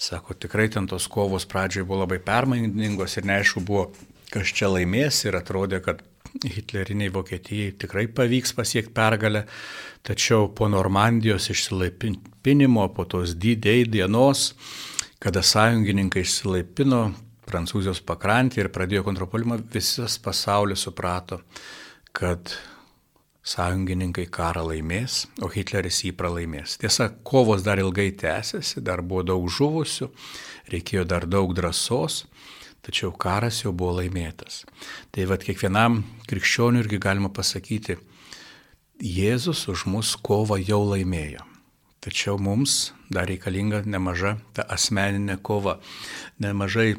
Sako, 0.00 0.36
tikrai 0.38 0.70
ten 0.72 0.86
tos 0.88 1.08
kovos 1.12 1.44
pradžioje 1.48 1.84
buvo 1.88 2.04
labai 2.04 2.20
permainingos 2.24 3.18
ir 3.18 3.26
neaišku 3.28 3.60
buvo, 3.66 3.90
kas 4.32 4.52
čia 4.56 4.70
laimės 4.72 5.24
ir 5.26 5.36
atrodė, 5.36 5.82
kad 5.84 6.00
hitleriniai 6.38 7.12
Vokietijai 7.12 7.72
tikrai 7.78 8.06
pavyks 8.14 8.54
pasiekti 8.56 8.94
pergalę, 8.94 9.44
tačiau 10.06 10.48
po 10.54 10.68
Normandijos 10.68 11.50
išsilaipinimo, 11.52 12.88
po 12.94 13.04
tos 13.04 13.34
D-Day 13.34 13.86
dienos, 13.90 14.54
kada 15.20 15.42
sąjungininkai 15.42 16.24
išsilaipino 16.24 17.02
Prancūzijos 17.50 18.02
pakrantį 18.06 18.62
ir 18.62 18.68
pradėjo 18.70 19.02
kontrapolimą, 19.08 19.58
visas 19.74 20.20
pasaulis 20.22 20.84
suprato, 20.86 21.40
kad 22.14 22.52
sąjungininkai 23.50 24.28
karą 24.30 24.66
laimės, 24.68 25.24
o 25.42 25.48
Hitleris 25.50 26.02
jį 26.04 26.12
pralaimės. 26.18 26.76
Tiesa, 26.80 27.08
kovos 27.26 27.64
dar 27.66 27.80
ilgai 27.82 28.10
tęsiasi, 28.20 28.84
dar 28.86 29.02
buvo 29.02 29.24
daug 29.32 29.48
žuvusių, 29.50 30.10
reikėjo 30.70 31.06
dar 31.08 31.26
daug 31.26 31.54
drąsos, 31.56 32.24
tačiau 32.86 33.12
karas 33.12 33.62
jau 33.64 33.72
buvo 33.72 33.98
laimėtas. 34.00 34.64
Tai 35.12 35.28
vad 35.30 35.44
kiekvienam 35.44 36.02
krikščioniui 36.30 36.84
irgi 36.84 37.02
galima 37.02 37.32
pasakyti, 37.32 37.98
Jėzus 39.00 39.64
už 39.72 39.86
mus 39.88 40.12
kovą 40.20 40.58
jau 40.60 40.82
laimėjo. 40.84 41.46
Tačiau 42.04 42.36
mums 42.40 42.92
dar 43.12 43.28
reikalinga 43.28 43.82
nemaža 43.88 44.34
ta 44.56 44.66
asmeninė 44.68 45.38
kova, 45.44 45.78
nemažai 46.40 46.94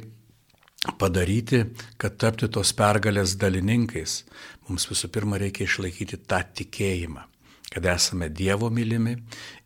padaryti, 0.98 1.64
kad 2.02 2.18
tapti 2.18 2.50
tos 2.50 2.74
pergalės 2.78 3.36
dalininkais. 3.38 4.24
Mums 4.68 4.88
visų 4.90 5.12
pirma 5.14 5.38
reikia 5.42 5.68
išlaikyti 5.68 6.22
tą 6.26 6.42
tikėjimą, 6.58 7.26
kad 7.70 7.86
esame 7.94 8.30
Dievo 8.30 8.70
mylimi 8.74 9.20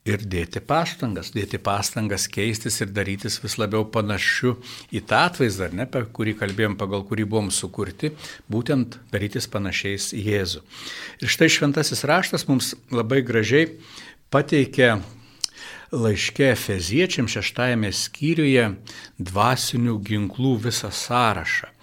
ir 0.05 0.21
dėti 0.29 0.61
pastangas, 0.61 1.31
dėti 1.33 1.57
pastangas 1.61 2.27
keistis 2.29 2.77
ir 2.83 2.91
darytis 2.93 3.39
vis 3.41 3.57
labiau 3.57 3.87
panašiu 3.89 4.53
į 4.93 5.01
tą 5.09 5.23
atvaizdą, 5.31 5.71
ne, 5.73 5.87
apie 5.87 6.03
kurį 6.13 6.35
kalbėjom, 6.41 6.77
pagal 6.77 7.05
kurį 7.09 7.25
buvom 7.31 7.49
sukurti, 7.53 8.13
būtent 8.51 8.99
darytis 9.13 9.49
panašiais 9.49 10.11
į 10.13 10.23
Jėzų. 10.29 10.63
Ir 11.25 11.33
štai 11.33 11.49
šventasis 11.57 12.05
raštas 12.05 12.45
mums 12.49 12.75
labai 12.93 13.23
gražiai 13.25 13.71
pateikia 14.33 14.99
laiške 15.95 16.51
Efeziečiam 16.51 17.27
šeštajame 17.31 17.89
skyriuje 17.93 18.71
dvasinių 19.17 19.99
ginklų 20.05 20.57
visą 20.67 20.93
sąrašą. 20.93 21.74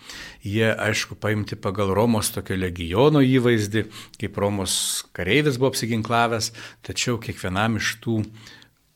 Jie, 0.42 0.72
aišku, 0.74 1.14
paimti 1.22 1.54
pagal 1.54 1.92
Romos 1.94 2.32
tokio 2.34 2.56
legiono 2.58 3.20
įvaizdį, 3.22 3.84
kaip 4.18 4.40
Romos 4.42 4.74
kareivis 5.14 5.54
buvo 5.60 5.70
apsiginklavęs, 5.70 6.50
tačiau 6.82 7.20
kiekvienam 7.22 7.78
iš 7.78 7.92
tų 8.02 8.16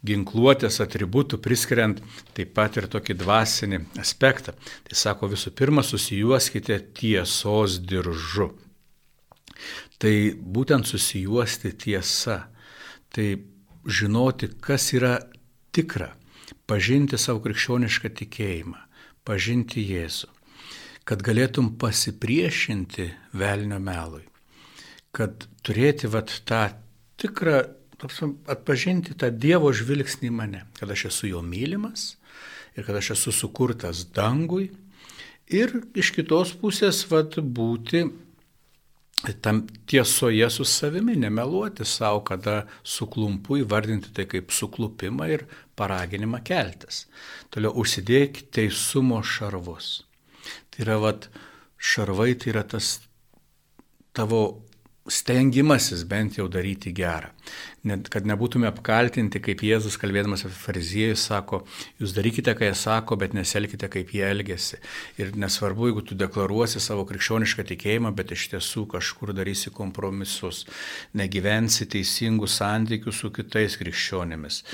ginkluotės 0.07 0.81
atributų 0.83 1.39
priskiriant 1.43 2.03
taip 2.35 2.51
pat 2.59 2.81
ir 2.81 2.89
tokį 2.91 3.19
dvasinį 3.23 3.81
aspektą. 4.03 4.57
Tai 4.91 4.99
sako 4.99 5.31
visų 5.37 5.55
pirma, 5.55 5.87
susijuoskite 5.87 6.81
tiesos 6.99 7.79
diržu. 7.79 8.51
Tai 10.03 10.15
būtent 10.43 10.91
susijuosti 10.91 11.77
tiesa. 11.79 12.41
Tai 13.15 13.29
žinoti, 13.87 14.51
kas 14.61 14.91
yra 14.99 15.21
tikra, 15.71 16.11
pažinti 16.67 17.23
savo 17.23 17.39
krikščionišką 17.47 18.11
tikėjimą, 18.19 18.81
pažinti 19.23 19.87
Jėzų 19.87 20.36
kad 21.07 21.23
galėtum 21.23 21.77
pasipriešinti 21.79 23.07
velnio 23.39 23.79
melui, 23.83 24.25
kad 25.15 25.47
turėti 25.63 26.11
vat 26.11 26.33
tą 26.49 26.65
tikrą, 27.21 27.63
atpažinti 28.51 29.15
tą 29.19 29.31
Dievo 29.31 29.71
žvilgsnį 29.73 30.33
mane, 30.35 30.65
kad 30.77 30.91
aš 30.93 31.07
esu 31.13 31.31
jo 31.31 31.43
mylimas 31.47 32.17
ir 32.77 32.85
kad 32.85 32.99
aš 32.99 33.15
esu 33.15 33.33
sukurtas 33.33 34.05
dangui 34.13 34.69
ir 35.49 35.73
iš 35.97 36.13
kitos 36.17 36.53
pusės 36.61 37.05
vat 37.11 37.39
būti 37.39 38.05
tam 39.41 39.63
tiesoje 39.89 40.51
su 40.51 40.65
savimi, 40.65 41.17
nemeluoti 41.17 41.87
savo, 41.89 42.21
kada 42.21 42.67
suklumpu, 42.85 43.57
įvardinti 43.63 44.13
tai 44.15 44.27
kaip 44.29 44.53
suklupimą 44.53 45.31
ir 45.33 45.47
paraginimą 45.79 46.43
keltis. 46.45 47.07
Toliau 47.51 47.73
užsidėk 47.81 48.45
teisumo 48.53 49.23
šarvus. 49.25 50.06
Tai 50.77 50.85
yra 50.85 51.01
vat, 51.01 51.31
šarvai, 51.81 52.35
tai 52.37 52.53
yra 52.53 52.63
tas 52.69 52.99
tavo 54.17 54.67
stengimasis 55.07 56.03
bent 56.05 56.37
jau 56.39 56.49
daryti 56.51 56.91
gerą. 56.95 57.31
Net, 57.87 58.09
kad 58.11 58.27
nebūtume 58.27 58.67
apkaltinti, 58.67 59.39
kaip 59.43 59.63
Jėzus 59.63 59.95
kalbėdamas 60.03 60.43
apie 60.47 60.57
fariziejus 60.59 61.23
sako, 61.29 61.61
jūs 62.01 62.15
darykite, 62.17 62.57
ką 62.59 62.67
jie 62.67 62.75
sako, 62.79 63.19
bet 63.21 63.37
neselkite, 63.37 63.89
kaip 63.93 64.11
jie 64.15 64.25
elgesi. 64.27 64.81
Ir 65.23 65.31
nesvarbu, 65.39 65.91
jeigu 65.91 66.03
tu 66.09 66.19
deklaruosi 66.19 66.83
savo 66.83 67.07
krikščionišką 67.07 67.67
tikėjimą, 67.71 68.13
bet 68.19 68.35
iš 68.35 68.49
tiesų 68.57 68.87
kažkur 68.97 69.31
darysi 69.37 69.71
kompromisus, 69.75 70.65
negyvensi 71.15 71.87
teisingų 71.95 72.51
santykių 72.51 73.15
su 73.15 73.31
kitais 73.37 73.79
krikščionėmis. 73.79 74.65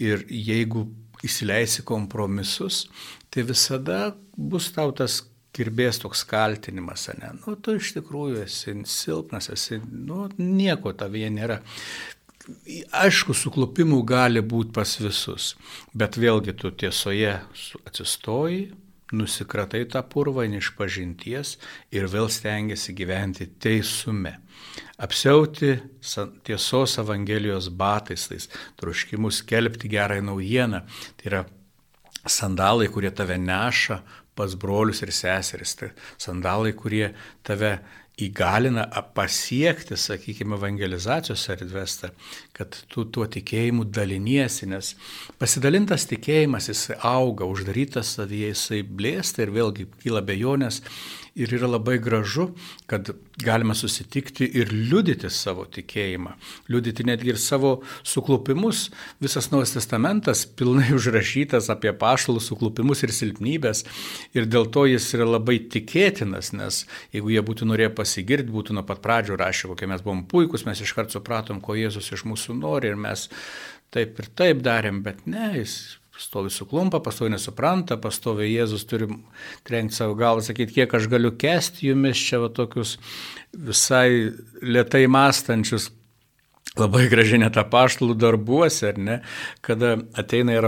Ir 0.00 0.24
jeigu 0.32 0.86
įsileisi 1.22 1.84
kompromisus, 1.86 2.86
tai 3.28 3.44
visada 3.48 4.14
bus 4.36 4.72
tau 4.72 4.88
tas 4.96 5.20
kirbės 5.52 6.00
toks 6.02 6.24
kaltinimas, 6.28 7.08
ne? 7.18 7.34
Nu, 7.42 7.56
tu 7.60 7.76
iš 7.78 7.92
tikrųjų 7.98 8.42
esi 8.46 8.76
silpnas, 8.88 9.50
esi, 9.52 9.80
nu, 9.82 10.26
nieko 10.38 10.94
tavyje 10.96 11.30
nėra. 11.32 11.60
Aišku, 12.98 13.36
suklupimų 13.38 14.00
gali 14.08 14.42
būti 14.42 14.72
pas 14.74 14.96
visus, 14.98 15.52
bet 15.94 16.18
vėlgi 16.18 16.56
tu 16.58 16.72
tiesoje 16.74 17.36
atsistoji, 17.86 18.72
nusikratai 19.12 19.84
tą 19.92 20.02
purvą 20.08 20.46
iš 20.48 20.72
pažinties 20.78 21.56
ir 21.92 22.08
vėl 22.10 22.30
stengiasi 22.32 22.94
gyventi 22.96 23.46
teisume. 23.60 24.38
Apsiauti 25.02 25.76
tiesos 26.46 26.96
Evangelijos 26.98 27.68
batais, 27.68 28.28
tais 28.30 28.48
troškimus 28.80 29.42
kelbti 29.44 29.90
gerąją 29.92 30.24
naujieną, 30.30 30.80
tai 31.20 31.28
yra 31.30 31.44
sandalai, 32.26 32.88
kurie 32.88 33.10
tave 33.10 33.36
neša 33.38 34.00
pas 34.34 34.54
brolius 34.56 35.02
ir 35.04 35.12
seseris, 35.12 35.74
tai 35.76 35.90
sandalai, 36.20 36.72
kurie 36.72 37.12
tave 37.44 37.78
įgalina 38.20 38.84
pasiekti, 39.16 39.96
sakykime, 39.96 40.56
evangelizacijos 40.58 41.46
erdvestą, 41.54 42.10
kad 42.52 42.76
tu 42.92 43.06
tuo 43.08 43.24
tikėjimu 43.24 43.86
daliniesi, 43.88 44.68
nes 44.68 44.92
pasidalintas 45.40 46.04
tikėjimas 46.10 46.68
jis 46.68 46.90
auga, 46.98 47.48
uždarytas 47.48 48.12
savyje 48.18 48.52
jisai 48.52 48.82
blėsta 48.84 49.46
ir 49.46 49.54
vėlgi 49.56 49.88
kyla 50.04 50.20
bejonės 50.28 50.82
ir 51.34 51.52
yra 51.56 51.68
labai 51.70 51.96
gražu, 51.98 52.50
kad 52.86 53.08
galime 53.40 53.74
susitikti 53.74 54.44
ir 54.60 54.72
liudyti 54.72 55.30
savo 55.32 55.64
tikėjimą, 55.64 56.34
liudyti 56.68 57.06
netgi 57.08 57.32
ir 57.32 57.38
savo 57.40 57.72
suklupimus. 58.04 58.90
Visas 59.22 59.48
Naujas 59.52 59.72
Testamentas 59.76 60.44
pilnai 60.44 60.90
užrašytas 60.98 61.70
apie 61.72 61.94
pašalų 61.96 62.42
suklupimus 62.44 63.04
ir 63.06 63.14
silpnybės 63.16 63.84
ir 64.36 64.48
dėl 64.50 64.68
to 64.74 64.84
jis 64.90 65.08
yra 65.16 65.30
labai 65.30 65.58
tikėtinas, 65.72 66.52
nes 66.56 66.82
jeigu 67.14 67.32
jie 67.32 67.44
būtų 67.48 67.70
norėję 67.72 67.94
pasigirti, 68.02 68.52
būtų 68.52 68.76
nuo 68.76 68.84
pat 68.86 69.00
pradžių 69.06 69.40
rašę, 69.40 69.72
kokie 69.72 69.88
mes 69.88 70.04
buvom 70.04 70.26
puikus, 70.28 70.66
mes 70.68 70.82
iškart 70.84 71.14
supratom, 71.14 71.62
ko 71.64 71.78
Jėzus 71.78 72.12
iš 72.12 72.26
mūsų 72.28 72.58
nori 72.60 72.92
ir 72.92 73.00
mes 73.00 73.28
taip 73.94 74.20
ir 74.20 74.30
taip 74.36 74.62
darėm, 74.64 75.02
bet 75.06 75.24
ne, 75.30 75.52
jis 75.62 75.80
stovi 76.18 76.50
suklumpa, 76.50 77.00
pastovi 77.00 77.32
nesupranta, 77.32 77.96
pastovi 78.00 78.50
Jėzus 78.50 78.84
turi 78.88 79.08
trenkti 79.66 79.96
savo 79.96 80.16
galvą, 80.18 80.44
sakyti, 80.44 80.76
kiek 80.80 80.94
aš 80.98 81.08
galiu 81.12 81.32
kesti 81.38 81.88
jumis 81.88 82.20
čia 82.20 82.42
va, 82.42 82.50
tokius 82.52 82.98
visai 83.52 84.32
lietai 84.62 85.06
mąstančius. 85.10 85.90
Labai 86.80 87.02
gražiai 87.12 87.36
net 87.42 87.58
apaštalų 87.60 88.14
darbuose, 88.16 88.94
ar 88.94 88.96
ne, 88.96 89.16
kada 89.60 89.90
ateina 90.16 90.54
ir 90.56 90.64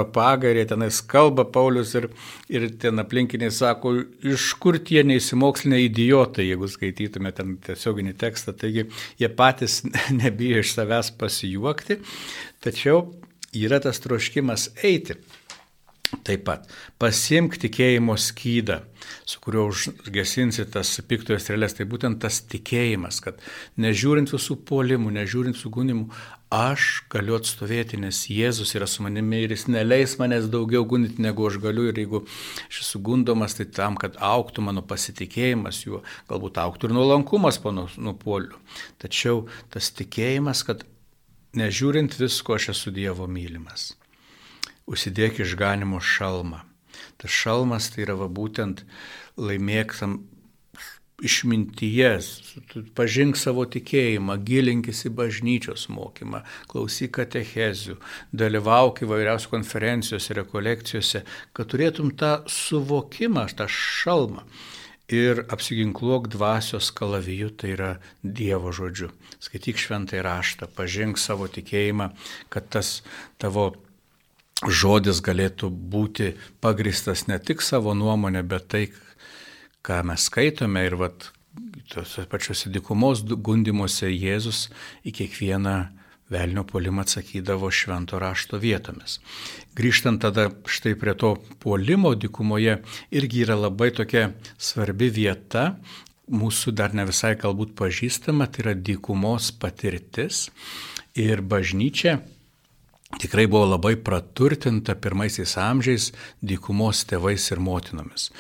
jie 0.61 0.67
tenais 0.69 0.99
kalba 1.01 1.47
Paulius 1.49 1.95
ir, 1.97 2.11
ir 2.53 2.67
ten 2.83 3.01
aplinkiniai 3.01 3.49
sako, 3.49 3.95
iš 4.21 4.51
kur 4.61 4.77
tie 4.85 5.01
neįsimokslinė 5.09 5.81
idiotai, 5.87 6.51
jeigu 6.51 6.69
skaitytume 6.69 7.33
ten 7.33 7.57
tiesioginį 7.65 8.13
tekstą, 8.21 8.53
taigi 8.53 8.85
jie 9.23 9.31
patys 9.33 9.79
nebijo 10.21 10.61
iš 10.61 10.75
savęs 10.77 11.09
pasijuokti, 11.17 12.03
tačiau 12.61 13.07
yra 13.57 13.81
tas 13.81 14.05
troškimas 14.05 14.75
eiti. 14.85 15.17
Taip 16.23 16.45
pat. 16.47 16.69
Pasimk 17.01 17.57
tikėjimo 17.61 18.15
skydą, 18.21 18.79
su 19.27 19.41
kuriuo 19.43 19.67
užgesinsi 19.73 20.67
tas 20.71 20.93
piktojo 21.09 21.41
strėlės, 21.43 21.75
tai 21.79 21.87
būtent 21.91 22.21
tas 22.23 22.43
tikėjimas, 22.51 23.21
kad 23.25 23.41
nežiūrint 23.81 24.33
visų 24.33 24.59
puolimų, 24.69 25.15
nežiūrint 25.17 25.59
sugundimų, 25.59 26.07
aš 26.55 27.05
galiu 27.11 27.39
atstovėti, 27.39 27.99
nes 28.05 28.21
Jėzus 28.31 28.75
yra 28.79 28.87
su 28.91 29.03
manimi 29.07 29.43
ir 29.45 29.57
jis 29.57 29.67
neleis 29.73 30.15
manęs 30.21 30.47
daugiau 30.53 30.87
gundyti, 30.89 31.25
negu 31.25 31.49
aš 31.49 31.59
galiu. 31.65 31.89
Ir 31.91 31.99
jeigu 32.05 32.23
aš 32.69 32.85
esu 32.85 33.03
gundomas, 33.05 33.57
tai 33.59 33.67
tam, 33.67 33.99
kad 34.01 34.21
auktų 34.21 34.69
mano 34.69 34.85
pasitikėjimas 34.87 35.83
juo, 35.89 36.05
galbūt 36.31 36.61
auktų 36.63 36.91
ir 36.91 36.97
nuolankumas 37.01 37.59
po 37.65 37.75
nupolių. 37.75 38.63
Tačiau 39.03 39.49
tas 39.75 39.91
tikėjimas, 39.99 40.63
kad 40.69 40.87
nežiūrint 41.59 42.17
visko, 42.21 42.61
aš 42.61 42.73
esu 42.77 42.95
Dievo 42.95 43.27
mylimas 43.31 43.93
užsidėk 44.91 45.41
išganimo 45.45 46.01
šalmą. 46.01 46.63
Tas 47.19 47.33
šalmas 47.33 47.91
tai 47.95 48.05
yra 48.07 48.17
va, 48.19 48.29
būtent 48.29 48.85
laimėktam 49.41 50.21
išmintyje, 51.25 52.11
pažink 52.99 53.39
savo 53.39 53.65
tikėjimą, 53.71 54.37
gilinkis 54.47 55.05
į 55.09 55.13
bažnyčios 55.15 55.87
mokymą, 55.93 56.43
klausyk 56.71 57.15
katechezių, 57.21 57.97
dalyvauk 58.35 59.05
įvairiausių 59.07 59.53
konferencijose, 59.53 60.35
rekolekcijose, 60.41 61.23
kad 61.55 61.71
turėtum 61.71 62.11
tą 62.19 62.41
suvokimą, 62.51 63.47
tą 63.55 63.69
šalmą. 63.71 64.43
Ir 65.13 65.43
apsiginkluok 65.53 66.31
dvasios 66.33 66.89
kalaviju, 66.97 67.51
tai 67.61 67.75
yra 67.75 67.91
Dievo 68.25 68.73
žodžiu. 68.73 69.11
Skaityk 69.37 69.77
šventai 69.77 70.23
raštą, 70.25 70.71
pažink 70.73 71.21
savo 71.21 71.45
tikėjimą, 71.45 72.09
kad 72.49 72.71
tas 72.73 73.03
tavo 73.37 73.75
žodis 74.63 75.21
galėtų 75.25 75.71
būti 75.71 76.35
pagristas 76.63 77.27
ne 77.27 77.39
tik 77.39 77.63
savo 77.63 77.95
nuomonė, 77.95 78.45
bet 78.47 78.69
tai, 78.71 78.85
ką 79.85 80.03
mes 80.07 80.29
skaitome 80.31 80.85
ir 80.87 80.97
vat, 81.01 81.31
tose 81.91 82.25
pačiose 82.31 82.71
dikumos 82.73 83.25
gundimuose 83.25 84.09
Jėzus 84.11 84.69
į 85.05 85.13
kiekvieną 85.19 85.77
velnio 86.33 86.65
polimą 86.65 87.05
atsakydavo 87.05 87.69
švento 87.71 88.19
rašto 88.19 88.59
vietomis. 88.59 89.19
Grįžtant 89.77 90.23
tada 90.25 90.49
štai 90.67 90.95
prie 90.99 91.15
to 91.21 91.35
polimo 91.61 92.15
dikumoje 92.15 92.79
irgi 93.13 93.45
yra 93.45 93.59
labai 93.67 93.91
tokia 93.95 94.31
svarbi 94.57 95.11
vieta, 95.13 95.75
mūsų 96.33 96.73
dar 96.73 96.95
ne 96.97 97.05
visai 97.05 97.35
galbūt 97.37 97.75
pažįstama, 97.77 98.49
tai 98.49 98.65
yra 98.65 98.75
dykumos 98.75 99.51
patirtis 99.61 100.49
ir 101.15 101.45
bažnyčia 101.45 102.23
tikrai 103.21 103.47
buvo 103.51 103.67
labai 103.69 103.95
praturtinta 103.97 104.95
pirmaisiais 104.99 105.57
amžiais 105.61 106.11
dykumos 106.43 107.05
tėvais 107.09 107.47
ir 107.53 107.61
motinomis. 107.63 108.31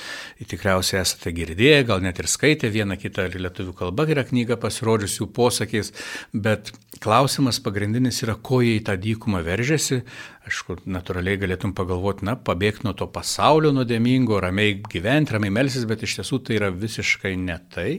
Ir 0.40 0.48
tikriausiai 0.50 1.00
esate 1.02 1.32
girdėję, 1.36 1.82
gal 1.88 2.02
net 2.04 2.20
ir 2.22 2.28
skaitę 2.30 2.70
vieną 2.74 2.98
kitą 3.00 3.28
ir 3.28 3.38
lietuvių 3.44 3.74
kalba 3.78 4.06
yra 4.10 4.24
knyga 4.26 4.58
pasirodžiusių 4.60 5.28
posakiais, 5.34 5.92
bet 6.32 6.72
klausimas 7.04 7.60
pagrindinis 7.64 8.22
yra, 8.26 8.36
ko 8.36 8.62
jie 8.64 8.78
į 8.78 8.86
tą 8.88 8.96
dykumą 9.00 9.44
veržėsi. 9.46 10.02
Aišku, 10.44 10.80
natūraliai 10.90 11.40
galėtum 11.40 11.72
pagalvoti, 11.76 12.26
na, 12.28 12.36
pabėgti 12.36 12.84
nuo 12.88 12.94
to 12.98 13.08
pasaulio 13.12 13.72
nuodėmingo, 13.76 14.40
ramiai 14.44 14.76
gyventi, 14.82 15.36
ramiai 15.36 15.54
melsis, 15.60 15.86
bet 15.88 16.04
iš 16.04 16.18
tiesų 16.20 16.42
tai 16.44 16.58
yra 16.60 16.72
visiškai 16.74 17.36
ne 17.40 17.56
tai. 17.72 17.90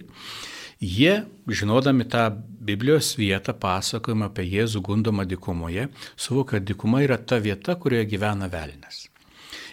Jie, 0.81 1.23
žinodami 1.47 2.05
tą 2.05 2.29
Biblijos 2.65 3.15
vietą, 3.15 3.53
pasakojimą 3.55 4.27
apie 4.27 4.43
Jėzų 4.43 4.81
gundomą 4.83 5.23
dikumoje, 5.25 5.87
suvokia, 6.17 6.57
kad 6.57 6.65
dikuma 6.67 7.03
yra 7.05 7.17
ta 7.17 7.39
vieta, 7.39 7.77
kurioje 7.79 8.09
gyvena 8.11 8.49
velnas. 8.51 9.05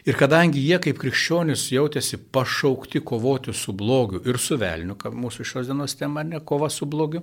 Ir 0.06 0.16
kadangi 0.18 0.62
jie 0.62 0.78
kaip 0.82 0.98
krikščionis 0.98 1.68
jautėsi 1.70 2.18
pašaukti 2.34 3.02
kovoti 3.06 3.54
su 3.54 3.72
blogiu 3.72 4.22
ir 4.26 4.38
su 4.38 4.58
velniu, 4.58 4.96
kad 4.98 5.14
mūsų 5.14 5.46
šios 5.46 5.68
dienos 5.70 5.94
tema 5.98 6.24
ne 6.26 6.40
kova 6.42 6.70
su 6.70 6.86
blogiu, 6.90 7.22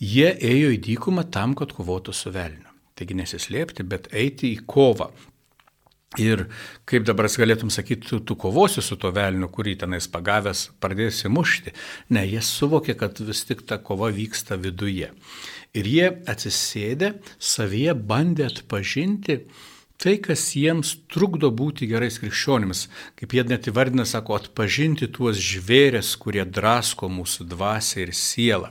jie 0.00 0.30
ėjo 0.32 0.72
į 0.76 0.78
dykumą 0.86 1.26
tam, 1.32 1.56
kad 1.56 1.72
kovotų 1.76 2.16
su 2.16 2.32
velniu. 2.32 2.64
Taigi 2.96 3.16
nesislėpti, 3.16 3.84
bet 3.84 4.08
eiti 4.12 4.54
į 4.56 4.64
kovą 4.66 5.10
Ir 6.18 6.48
kaip 6.88 7.06
dabar 7.06 7.28
galėtum 7.30 7.70
sakyti, 7.70 8.08
tu, 8.08 8.18
tu 8.20 8.34
kovosi 8.34 8.82
su 8.82 8.98
to 8.98 9.12
velniu, 9.14 9.46
kurį 9.52 9.76
tenais 9.84 10.08
pagavęs 10.10 10.68
pradėsi 10.82 11.30
mušti. 11.30 11.74
Ne, 12.10 12.24
jie 12.26 12.42
suvokė, 12.42 12.96
kad 12.98 13.22
vis 13.22 13.44
tik 13.46 13.62
ta 13.68 13.78
kova 13.78 14.10
vyksta 14.14 14.58
viduje. 14.58 15.12
Ir 15.78 15.86
jie 15.86 16.06
atsisėdė, 16.26 17.14
savyje 17.38 17.94
bandė 17.94 18.48
atpažinti 18.48 19.42
tai, 19.98 20.16
kas 20.22 20.44
jiems 20.56 20.94
trukdo 21.10 21.50
būti 21.54 21.88
gerais 21.90 22.18
krikščionimis. 22.22 22.86
Kaip 23.18 23.34
jie 23.34 23.44
net 23.50 23.68
įvardina, 23.70 24.06
sako, 24.08 24.38
atpažinti 24.38 25.10
tuos 25.14 25.38
žvėrės, 25.42 26.14
kurie 26.18 26.46
drasko 26.46 27.10
mūsų 27.10 27.48
dvasę 27.52 28.06
ir 28.06 28.14
sielą. 28.14 28.70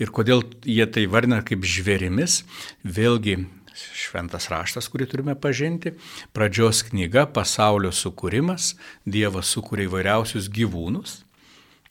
Ir 0.00 0.12
kodėl 0.12 0.44
jie 0.64 0.84
tai 0.92 1.06
vardina 1.08 1.42
kaip 1.46 1.64
žvėrimis, 1.64 2.42
vėlgi 2.84 3.44
šventas 3.94 4.48
raštas, 4.52 4.88
kurį 4.90 5.06
turime 5.10 5.36
pažinti, 5.38 5.94
pradžios 6.36 6.82
knyga 6.90 7.26
Pasaulio 7.30 7.92
sukūrimas, 7.94 8.74
Dievas 9.06 9.52
sukūrė 9.54 9.86
įvairiausius 9.90 10.50
gyvūnus, 10.52 11.20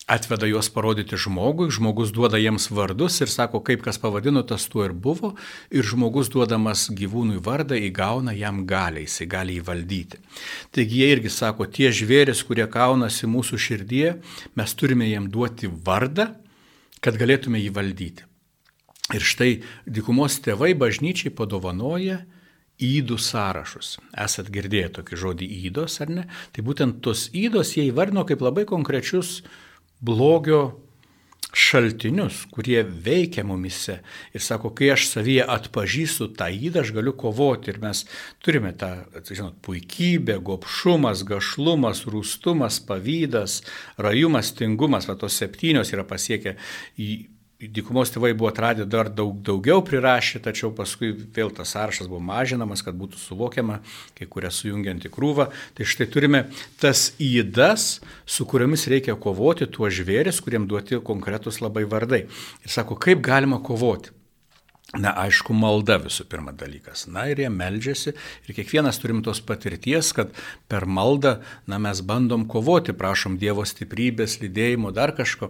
atveda 0.08 0.46
juos 0.46 0.70
parodyti 0.70 1.18
žmogui, 1.18 1.72
žmogus 1.74 2.12
duoda 2.14 2.38
jiems 2.38 2.68
vardus 2.70 3.18
ir 3.26 3.32
sako, 3.32 3.62
kaip 3.66 3.82
kas 3.86 3.98
pavadino, 4.02 4.44
tas 4.46 4.68
tuo 4.70 4.86
ir 4.86 4.94
buvo, 4.94 5.34
ir 5.74 5.88
žmogus 5.88 6.30
duodamas 6.34 6.88
gyvūnui 6.94 7.42
vardą 7.46 7.80
įgauna 7.88 8.36
jam 8.38 8.64
galią, 8.70 9.06
jisai 9.08 9.28
gali 9.32 9.58
jį 9.58 9.66
valdyti. 9.66 10.22
Taigi 10.76 11.02
jie 11.02 11.10
irgi 11.16 11.34
sako, 11.34 11.66
tie 11.66 11.90
žvėris, 11.90 12.46
kurie 12.46 12.68
kaunasi 12.70 13.30
mūsų 13.30 13.62
širdie, 13.68 14.08
mes 14.56 14.78
turime 14.78 15.10
jiem 15.10 15.30
duoti 15.32 15.72
vardą, 15.72 16.30
kad 17.02 17.18
galėtume 17.18 17.62
jį 17.62 17.74
valdyti. 17.74 18.30
Ir 19.14 19.22
štai 19.22 19.52
dykumos 19.86 20.40
tėvai 20.42 20.72
bažnyčiai 20.74 21.34
padovanoja 21.36 22.24
įdų 22.82 23.20
sąrašus. 23.22 24.00
Esat 24.18 24.50
girdėję 24.52 24.90
tokį 24.98 25.20
žodį 25.22 25.50
įdos, 25.70 26.00
ar 26.02 26.10
ne? 26.12 26.24
Tai 26.56 26.66
būtent 26.66 27.04
tos 27.06 27.30
įdos 27.30 27.76
jie 27.78 27.86
įvardino 27.92 28.26
kaip 28.28 28.42
labai 28.42 28.66
konkrečius 28.68 29.44
blogio 30.02 30.82
šaltinius, 31.56 32.42
kurie 32.52 32.82
veikia 32.84 33.46
mumise. 33.48 34.02
Ir 34.36 34.44
sako, 34.44 34.74
kai 34.76 34.90
aš 34.96 35.06
savyje 35.14 35.46
atpažįstu 35.54 36.28
tą 36.36 36.50
įdą, 36.52 36.84
aš 36.84 36.92
galiu 36.98 37.14
kovoti. 37.16 37.72
Ir 37.72 37.80
mes 37.84 38.04
turime 38.44 38.74
tą, 38.76 38.92
žinot, 39.30 39.62
puikybę, 39.64 40.40
gopšumas, 40.44 41.24
gašlumas, 41.30 42.04
rūstumas, 42.12 42.82
pavydas, 42.90 43.62
rajumas, 44.02 44.52
tingumas. 44.58 45.08
Va 45.08 45.16
tos 45.22 45.40
septynios 45.40 45.94
yra 45.96 46.04
pasiekę 46.08 46.58
į 47.00 47.12
Dykumos 47.56 48.10
tėvai 48.12 48.34
buvo 48.36 48.50
atradę 48.50 48.84
dar 48.84 49.08
daug, 49.08 49.38
daugiau 49.48 49.80
prirašę, 49.86 50.42
tačiau 50.44 50.74
paskui 50.76 51.14
vėl 51.16 51.54
tas 51.56 51.72
sąrašas 51.72 52.10
buvo 52.12 52.20
mažinamas, 52.20 52.84
kad 52.84 52.98
būtų 53.00 53.16
suvokiama, 53.22 53.78
kai 54.18 54.28
kuria 54.28 54.52
sujungiant 54.52 55.08
į 55.08 55.12
krūvą. 55.14 55.48
Tai 55.78 55.88
štai 55.88 56.10
turime 56.12 56.44
tas 56.84 57.14
įdas, 57.16 58.02
su 58.28 58.44
kuriamis 58.52 58.84
reikia 58.92 59.16
kovoti, 59.16 59.70
tuos 59.72 59.96
žvėris, 59.96 60.44
kuriem 60.44 60.68
duoti 60.68 61.00
konkretus 61.00 61.62
labai 61.64 61.86
vardai. 61.88 62.26
Ir 62.68 62.76
sako, 62.76 63.00
kaip 63.00 63.24
galima 63.24 63.64
kovoti. 63.64 64.12
Na, 64.94 65.10
aišku, 65.18 65.50
malda 65.58 65.96
visų 65.98 66.28
pirma 66.30 66.52
dalykas. 66.54 67.08
Na 67.10 67.24
ir 67.28 67.40
jie 67.42 67.48
meldžiasi 67.50 68.12
ir 68.14 68.54
kiekvienas 68.54 69.00
turim 69.02 69.24
tos 69.26 69.40
patirties, 69.42 70.12
kad 70.14 70.30
per 70.70 70.86
maldą, 70.86 71.40
na, 71.66 71.80
mes 71.82 72.04
bandom 72.06 72.44
kovoti, 72.48 72.94
prašom 72.94 73.40
Dievo 73.42 73.66
stiprybės, 73.66 74.38
lydėjimo, 74.44 74.92
dar 74.96 75.16
kažko. 75.18 75.50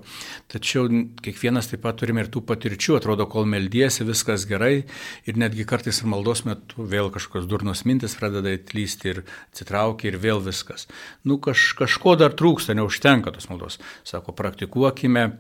Tačiau 0.50 0.88
kiekvienas 1.20 1.68
taip 1.68 1.84
pat 1.84 2.00
turime 2.00 2.24
ir 2.24 2.32
tų 2.32 2.46
patirčių, 2.48 2.96
atrodo, 3.02 3.28
kol 3.30 3.44
meldiesi, 3.52 4.08
viskas 4.08 4.48
gerai 4.48 4.86
ir 5.28 5.42
netgi 5.42 5.68
kartais 5.68 6.00
ir 6.00 6.08
maldos 6.16 6.46
metu 6.48 6.88
vėl 6.88 7.12
kažkokios 7.14 7.50
durnos 7.52 7.84
mintis 7.86 8.16
pradeda 8.16 8.56
įtlysti 8.56 9.12
ir 9.12 9.26
atsitraukia 9.52 10.14
ir 10.14 10.22
vėl 10.24 10.40
viskas. 10.48 10.88
Nu, 11.28 11.38
kaž, 11.44 11.74
kažko 11.78 12.16
dar 12.24 12.34
trūksta, 12.40 12.74
neužtenka 12.80 13.36
tos 13.36 13.52
maldos. 13.52 13.84
Sako, 14.08 14.32
praktikuokime 14.32 15.34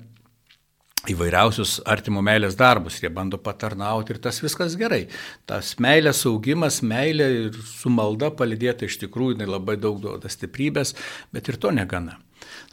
įvairiausius 1.12 1.80
artimo 1.90 2.24
meilės 2.26 2.58
darbus, 2.60 3.00
jie 3.02 3.12
bando 3.14 3.40
patarnauti 3.42 4.16
ir 4.16 4.22
tas 4.24 4.42
viskas 4.44 4.78
gerai. 4.80 5.06
Tas 5.50 5.76
meilės 5.84 6.24
augimas, 6.30 6.82
meilė 6.86 7.30
ir 7.46 7.60
su 7.70 7.92
malda 7.94 8.32
palidėta 8.36 8.88
iš 8.90 9.00
tikrųjų, 9.06 9.38
jinai 9.38 9.50
labai 9.50 9.78
daug 9.82 10.00
duoda 10.02 10.32
stiprybės, 10.32 10.96
bet 11.36 11.52
ir 11.52 11.60
to 11.62 11.74
negana. 11.76 12.20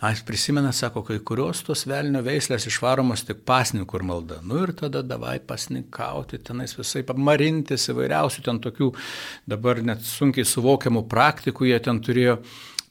Na, 0.03 0.11
jis 0.11 0.25
prisimena, 0.27 0.73
sako, 0.75 1.05
kai 1.07 1.21
kurios 1.25 1.63
tos 1.67 1.85
velnio 1.87 2.21
veislės 2.27 2.67
išvaromos 2.69 3.23
tik 3.29 3.45
pasninkų 3.49 4.01
ir 4.01 4.05
malda. 4.09 4.41
Nu 4.45 4.59
ir 4.65 4.75
tada 4.79 5.05
davai 5.07 5.37
pasninkauti, 5.47 6.41
tenais 6.43 6.75
visai 6.79 7.05
pamarintis 7.07 7.87
įvairiausių 7.93 8.45
ten 8.49 8.59
tokių 8.65 8.91
dabar 9.49 9.81
net 9.87 10.03
sunkiai 10.07 10.45
suvokiamų 10.49 11.07
praktikų 11.11 11.71
jie 11.71 11.79
ten 11.87 12.03
turėjo. 12.03 12.41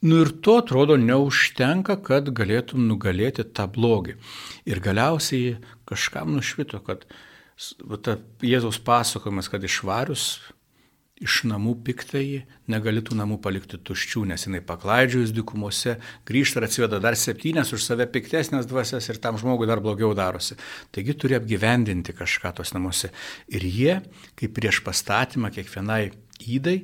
Nu 0.01 0.21
ir 0.23 0.31
to 0.41 0.55
atrodo 0.57 0.95
neužtenka, 0.97 1.99
kad 2.01 2.31
galėtum 2.33 2.87
nugalėti 2.89 3.45
tą 3.45 3.67
blogį. 3.69 4.15
Ir 4.65 4.81
galiausiai 4.81 5.59
kažkam 5.89 6.33
nušvito, 6.33 6.79
kad 6.87 7.05
ta 8.01 8.17
Jėzaus 8.41 8.81
pasakojimas, 8.81 9.51
kad 9.51 9.61
išvarius 9.61 10.25
iš 11.21 11.43
namų 11.45 11.75
piktąjį, 11.85 12.39
negalėtų 12.73 13.13
namų 13.19 13.37
palikti 13.43 13.77
tuščių, 13.77 14.23
nes 14.31 14.47
jinai 14.47 14.63
paklaidžiojus 14.65 15.33
dykumose, 15.35 15.99
grįžta 16.25 16.57
ir 16.57 16.65
atsiveda 16.65 16.97
dar 17.03 17.17
septynės 17.19 17.69
už 17.75 17.85
save 17.85 18.07
piktesnės 18.09 18.65
dvasias 18.69 19.05
ir 19.11 19.21
tam 19.21 19.37
žmogui 19.37 19.69
dar 19.69 19.83
blogiau 19.85 20.15
darosi. 20.17 20.57
Taigi 20.89 21.13
turi 21.13 21.37
apgyvendinti 21.37 22.17
kažką 22.17 22.55
tos 22.57 22.73
namuose. 22.73 23.11
Ir 23.53 23.67
jie, 23.69 23.99
kaip 24.39 24.57
prieš 24.57 24.81
pastatymą 24.87 25.53
kiekvienai 25.53 26.07
įdai, 26.41 26.79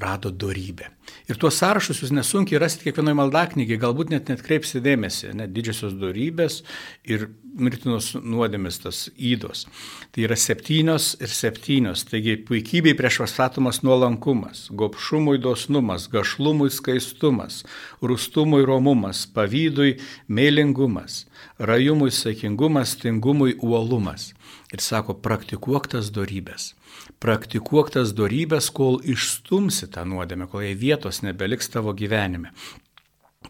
rado 0.00 0.30
darybę. 0.30 0.90
Ir 1.30 1.38
tuos 1.40 1.58
sąrašus 1.60 2.02
jūs 2.02 2.12
nesunkiai 2.14 2.58
rasite 2.60 2.86
kiekvienoje 2.86 3.18
maldaknygiai, 3.18 3.78
galbūt 3.80 4.12
net 4.12 4.30
net 4.30 4.42
kreipsite 4.46 4.82
dėmesį, 4.84 5.34
net 5.38 5.52
didžiosios 5.54 5.94
darybės 6.00 6.60
ir 7.04 7.28
mirtinos 7.60 8.12
nuodėmis 8.14 8.80
tas 8.82 9.00
įdos. 9.16 9.66
Tai 10.14 10.24
yra 10.26 10.38
septynios 10.38 11.12
ir 11.22 11.32
septynios, 11.34 12.04
taigi 12.08 12.36
puikybei 12.46 12.94
prieš 12.98 13.20
pastatomas 13.24 13.82
nuolankumas, 13.86 14.68
gopšumui 14.70 15.40
dosnumas, 15.42 16.08
gašlumui 16.12 16.70
skaistumas, 16.74 17.62
rūstumui 18.02 18.62
romumas, 18.66 19.26
pavydui 19.34 19.98
meilingumas, 20.28 21.24
rajumui 21.58 22.10
saikingumas, 22.14 22.96
tingumui 23.02 23.56
uolumas. 23.58 24.30
Ir 24.70 24.82
sako, 24.84 25.16
praktikuok 25.18 25.90
tas 25.96 26.12
darybės 26.14 26.72
praktikuok 27.20 27.92
tas 27.94 28.14
darybės, 28.16 28.70
kol 28.74 29.00
išstumsi 29.04 29.90
tą 29.92 30.06
nuodėmę, 30.08 30.48
kol 30.50 30.64
jai 30.64 30.76
vietos 30.78 31.22
nebeliks 31.26 31.70
tavo 31.72 31.94
gyvenime. 31.96 32.52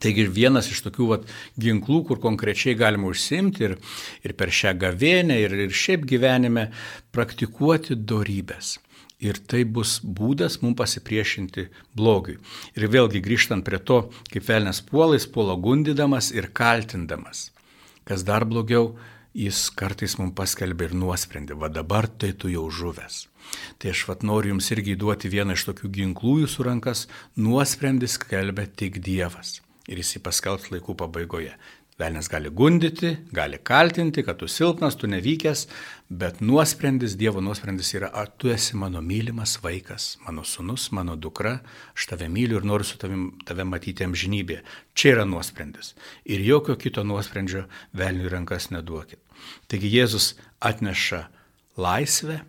Taigi 0.00 0.24
vienas 0.30 0.70
iš 0.70 0.84
tokių 0.86 1.06
vat, 1.10 1.24
ginklų, 1.60 2.04
kur 2.08 2.20
konkrečiai 2.22 2.76
galima 2.78 3.10
užsimti 3.10 3.66
ir, 3.66 3.74
ir 4.24 4.34
per 4.38 4.52
šią 4.54 4.76
gavėnę, 4.80 5.40
ir, 5.44 5.56
ir 5.66 5.74
šiaip 5.74 6.06
gyvenime 6.08 6.70
praktikuoti 7.14 7.98
darybės. 7.98 8.78
Ir 9.20 9.36
tai 9.50 9.66
bus 9.68 9.98
būdas 10.00 10.62
mums 10.62 10.78
pasipriešinti 10.78 11.66
blogiui. 11.98 12.38
Ir 12.78 12.86
vėlgi 12.88 13.20
grįžtant 13.20 13.66
prie 13.66 13.82
to, 13.84 14.06
kaip 14.32 14.46
velnės 14.46 14.80
puolais 14.86 15.26
puolo 15.28 15.58
gundydamas 15.60 16.30
ir 16.32 16.48
kaltindamas. 16.56 17.50
Kas 18.08 18.24
dar 18.24 18.46
blogiau, 18.48 18.94
jis 19.36 19.68
kartais 19.78 20.16
mums 20.18 20.34
paskelbė 20.38 20.90
ir 20.90 20.94
nuosprendį, 20.98 21.56
va 21.58 21.70
dabar 21.72 22.08
tai 22.08 22.32
tu 22.32 22.50
jau 22.50 22.66
žuvęs. 22.70 23.26
Tai 23.78 23.92
aš 23.94 24.04
vat 24.08 24.22
noriu 24.26 24.54
jums 24.54 24.70
irgi 24.74 24.96
duoti 24.98 25.30
vieną 25.32 25.56
iš 25.56 25.66
tokių 25.70 25.90
ginklų 25.96 26.36
jūsų 26.44 26.66
rankas, 26.66 27.06
nuosprendis 27.36 28.18
skelbia 28.18 28.66
tik 28.66 29.00
Dievas. 29.04 29.60
Ir 29.90 29.98
jis 30.02 30.16
jį 30.16 30.22
paskelbs 30.22 30.70
laikų 30.70 30.94
pabaigoje. 30.98 31.54
Velnes 32.00 32.30
gali 32.32 32.48
gundyti, 32.48 33.10
gali 33.36 33.58
kaltinti, 33.60 34.22
kad 34.24 34.38
tu 34.40 34.46
silpnas, 34.48 34.94
tu 34.96 35.08
nevykęs, 35.10 35.66
bet 36.08 36.38
nuosprendis, 36.40 37.16
Dievo 37.20 37.42
nuosprendis 37.44 37.92
yra, 37.98 38.08
ar 38.16 38.30
tu 38.40 38.48
esi 38.48 38.78
mano 38.80 39.02
mylimas 39.04 39.58
vaikas, 39.60 40.14
mano 40.24 40.44
sunus, 40.48 40.88
mano 40.96 41.16
dukra, 41.16 41.58
aš 41.92 42.06
tave 42.08 42.30
myliu 42.32 42.56
ir 42.60 42.68
noriu 42.70 42.88
su 42.88 42.96
tavim, 43.00 43.26
tave 43.44 43.66
matyti 43.68 44.06
amžinybėje. 44.06 44.62
Čia 44.96 45.12
yra 45.12 45.26
nuosprendis. 45.28 45.92
Ir 46.24 46.40
jokio 46.46 46.78
kito 46.80 47.04
nuosprendžio 47.04 47.66
velniui 47.92 48.32
rankas 48.32 48.70
neduokit. 48.72 49.20
Taigi 49.68 49.92
Jėzus 49.92 50.32
atneša 50.60 51.26
laisvę, 51.76 52.40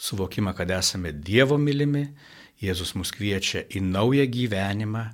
suvokimą, 0.00 0.56
kad 0.56 0.72
esame 0.72 1.12
Dievo 1.12 1.60
mylimi, 1.60 2.06
Jėzus 2.62 2.96
mus 2.96 3.12
kviečia 3.14 3.66
į 3.68 3.84
naują 3.84 4.24
gyvenimą 4.32 5.04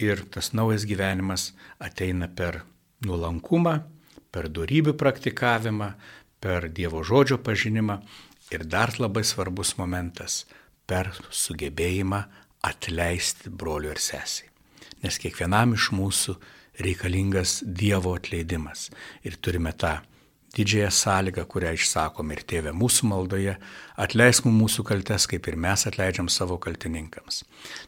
ir 0.00 0.24
tas 0.32 0.54
naujas 0.56 0.88
gyvenimas 0.88 1.50
ateina 1.78 2.26
per 2.26 2.62
nuolankumą, 3.06 3.76
per 4.30 4.48
darybių 4.52 4.94
praktikavimą, 4.98 5.92
per 6.40 6.68
Dievo 6.72 7.02
žodžio 7.04 7.40
pažinimą 7.44 8.00
ir 8.54 8.64
dar 8.64 8.92
labai 8.98 9.24
svarbus 9.24 9.76
momentas- 9.78 10.44
per 10.88 11.12
sugebėjimą 11.30 12.24
atleisti 12.62 13.50
broliu 13.50 13.90
ir 13.90 13.98
sesiai. 13.98 14.48
Nes 15.02 15.18
kiekvienam 15.18 15.74
iš 15.74 15.90
mūsų 15.90 16.36
reikalingas 16.78 17.62
Dievo 17.64 18.14
atleidimas 18.16 18.90
ir 19.24 19.36
turime 19.36 19.72
tą 19.72 20.00
didžiąją 20.56 20.90
sąlygą, 20.90 21.44
kurią 21.46 21.74
išsakom 21.78 22.32
ir 22.32 22.42
tėvė 22.42 22.72
mūsų 22.74 23.06
maldoje, 23.06 23.56
atleisk 23.96 24.44
mums 24.44 24.60
mūsų 24.62 24.84
kaltes, 24.88 25.26
kaip 25.30 25.46
ir 25.46 25.56
mes 25.56 25.86
atleidžiam 25.86 26.28
savo 26.28 26.58
kaltininkams. 26.58 27.44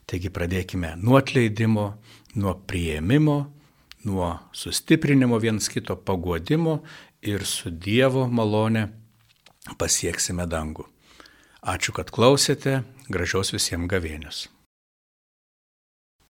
Taigi 0.06 0.30
pradėkime 0.30 0.94
nuo 0.96 1.18
atleidimo, 1.18 1.98
nuo 2.34 2.54
prieimimo, 2.54 3.52
nuo 4.04 4.38
sustiprinimo 4.52 5.38
viens 5.38 5.68
kito 5.68 5.96
paguodimo 5.96 6.80
ir 7.22 7.44
su 7.46 7.70
Dievo 7.70 8.26
malone 8.26 8.88
pasieksime 9.78 10.46
dangų. 10.46 10.88
Ačiū, 11.62 11.94
kad 11.94 12.10
klausėte, 12.10 12.82
gražios 13.08 13.52
visiems 13.54 13.86
gavėnius. 13.90 14.48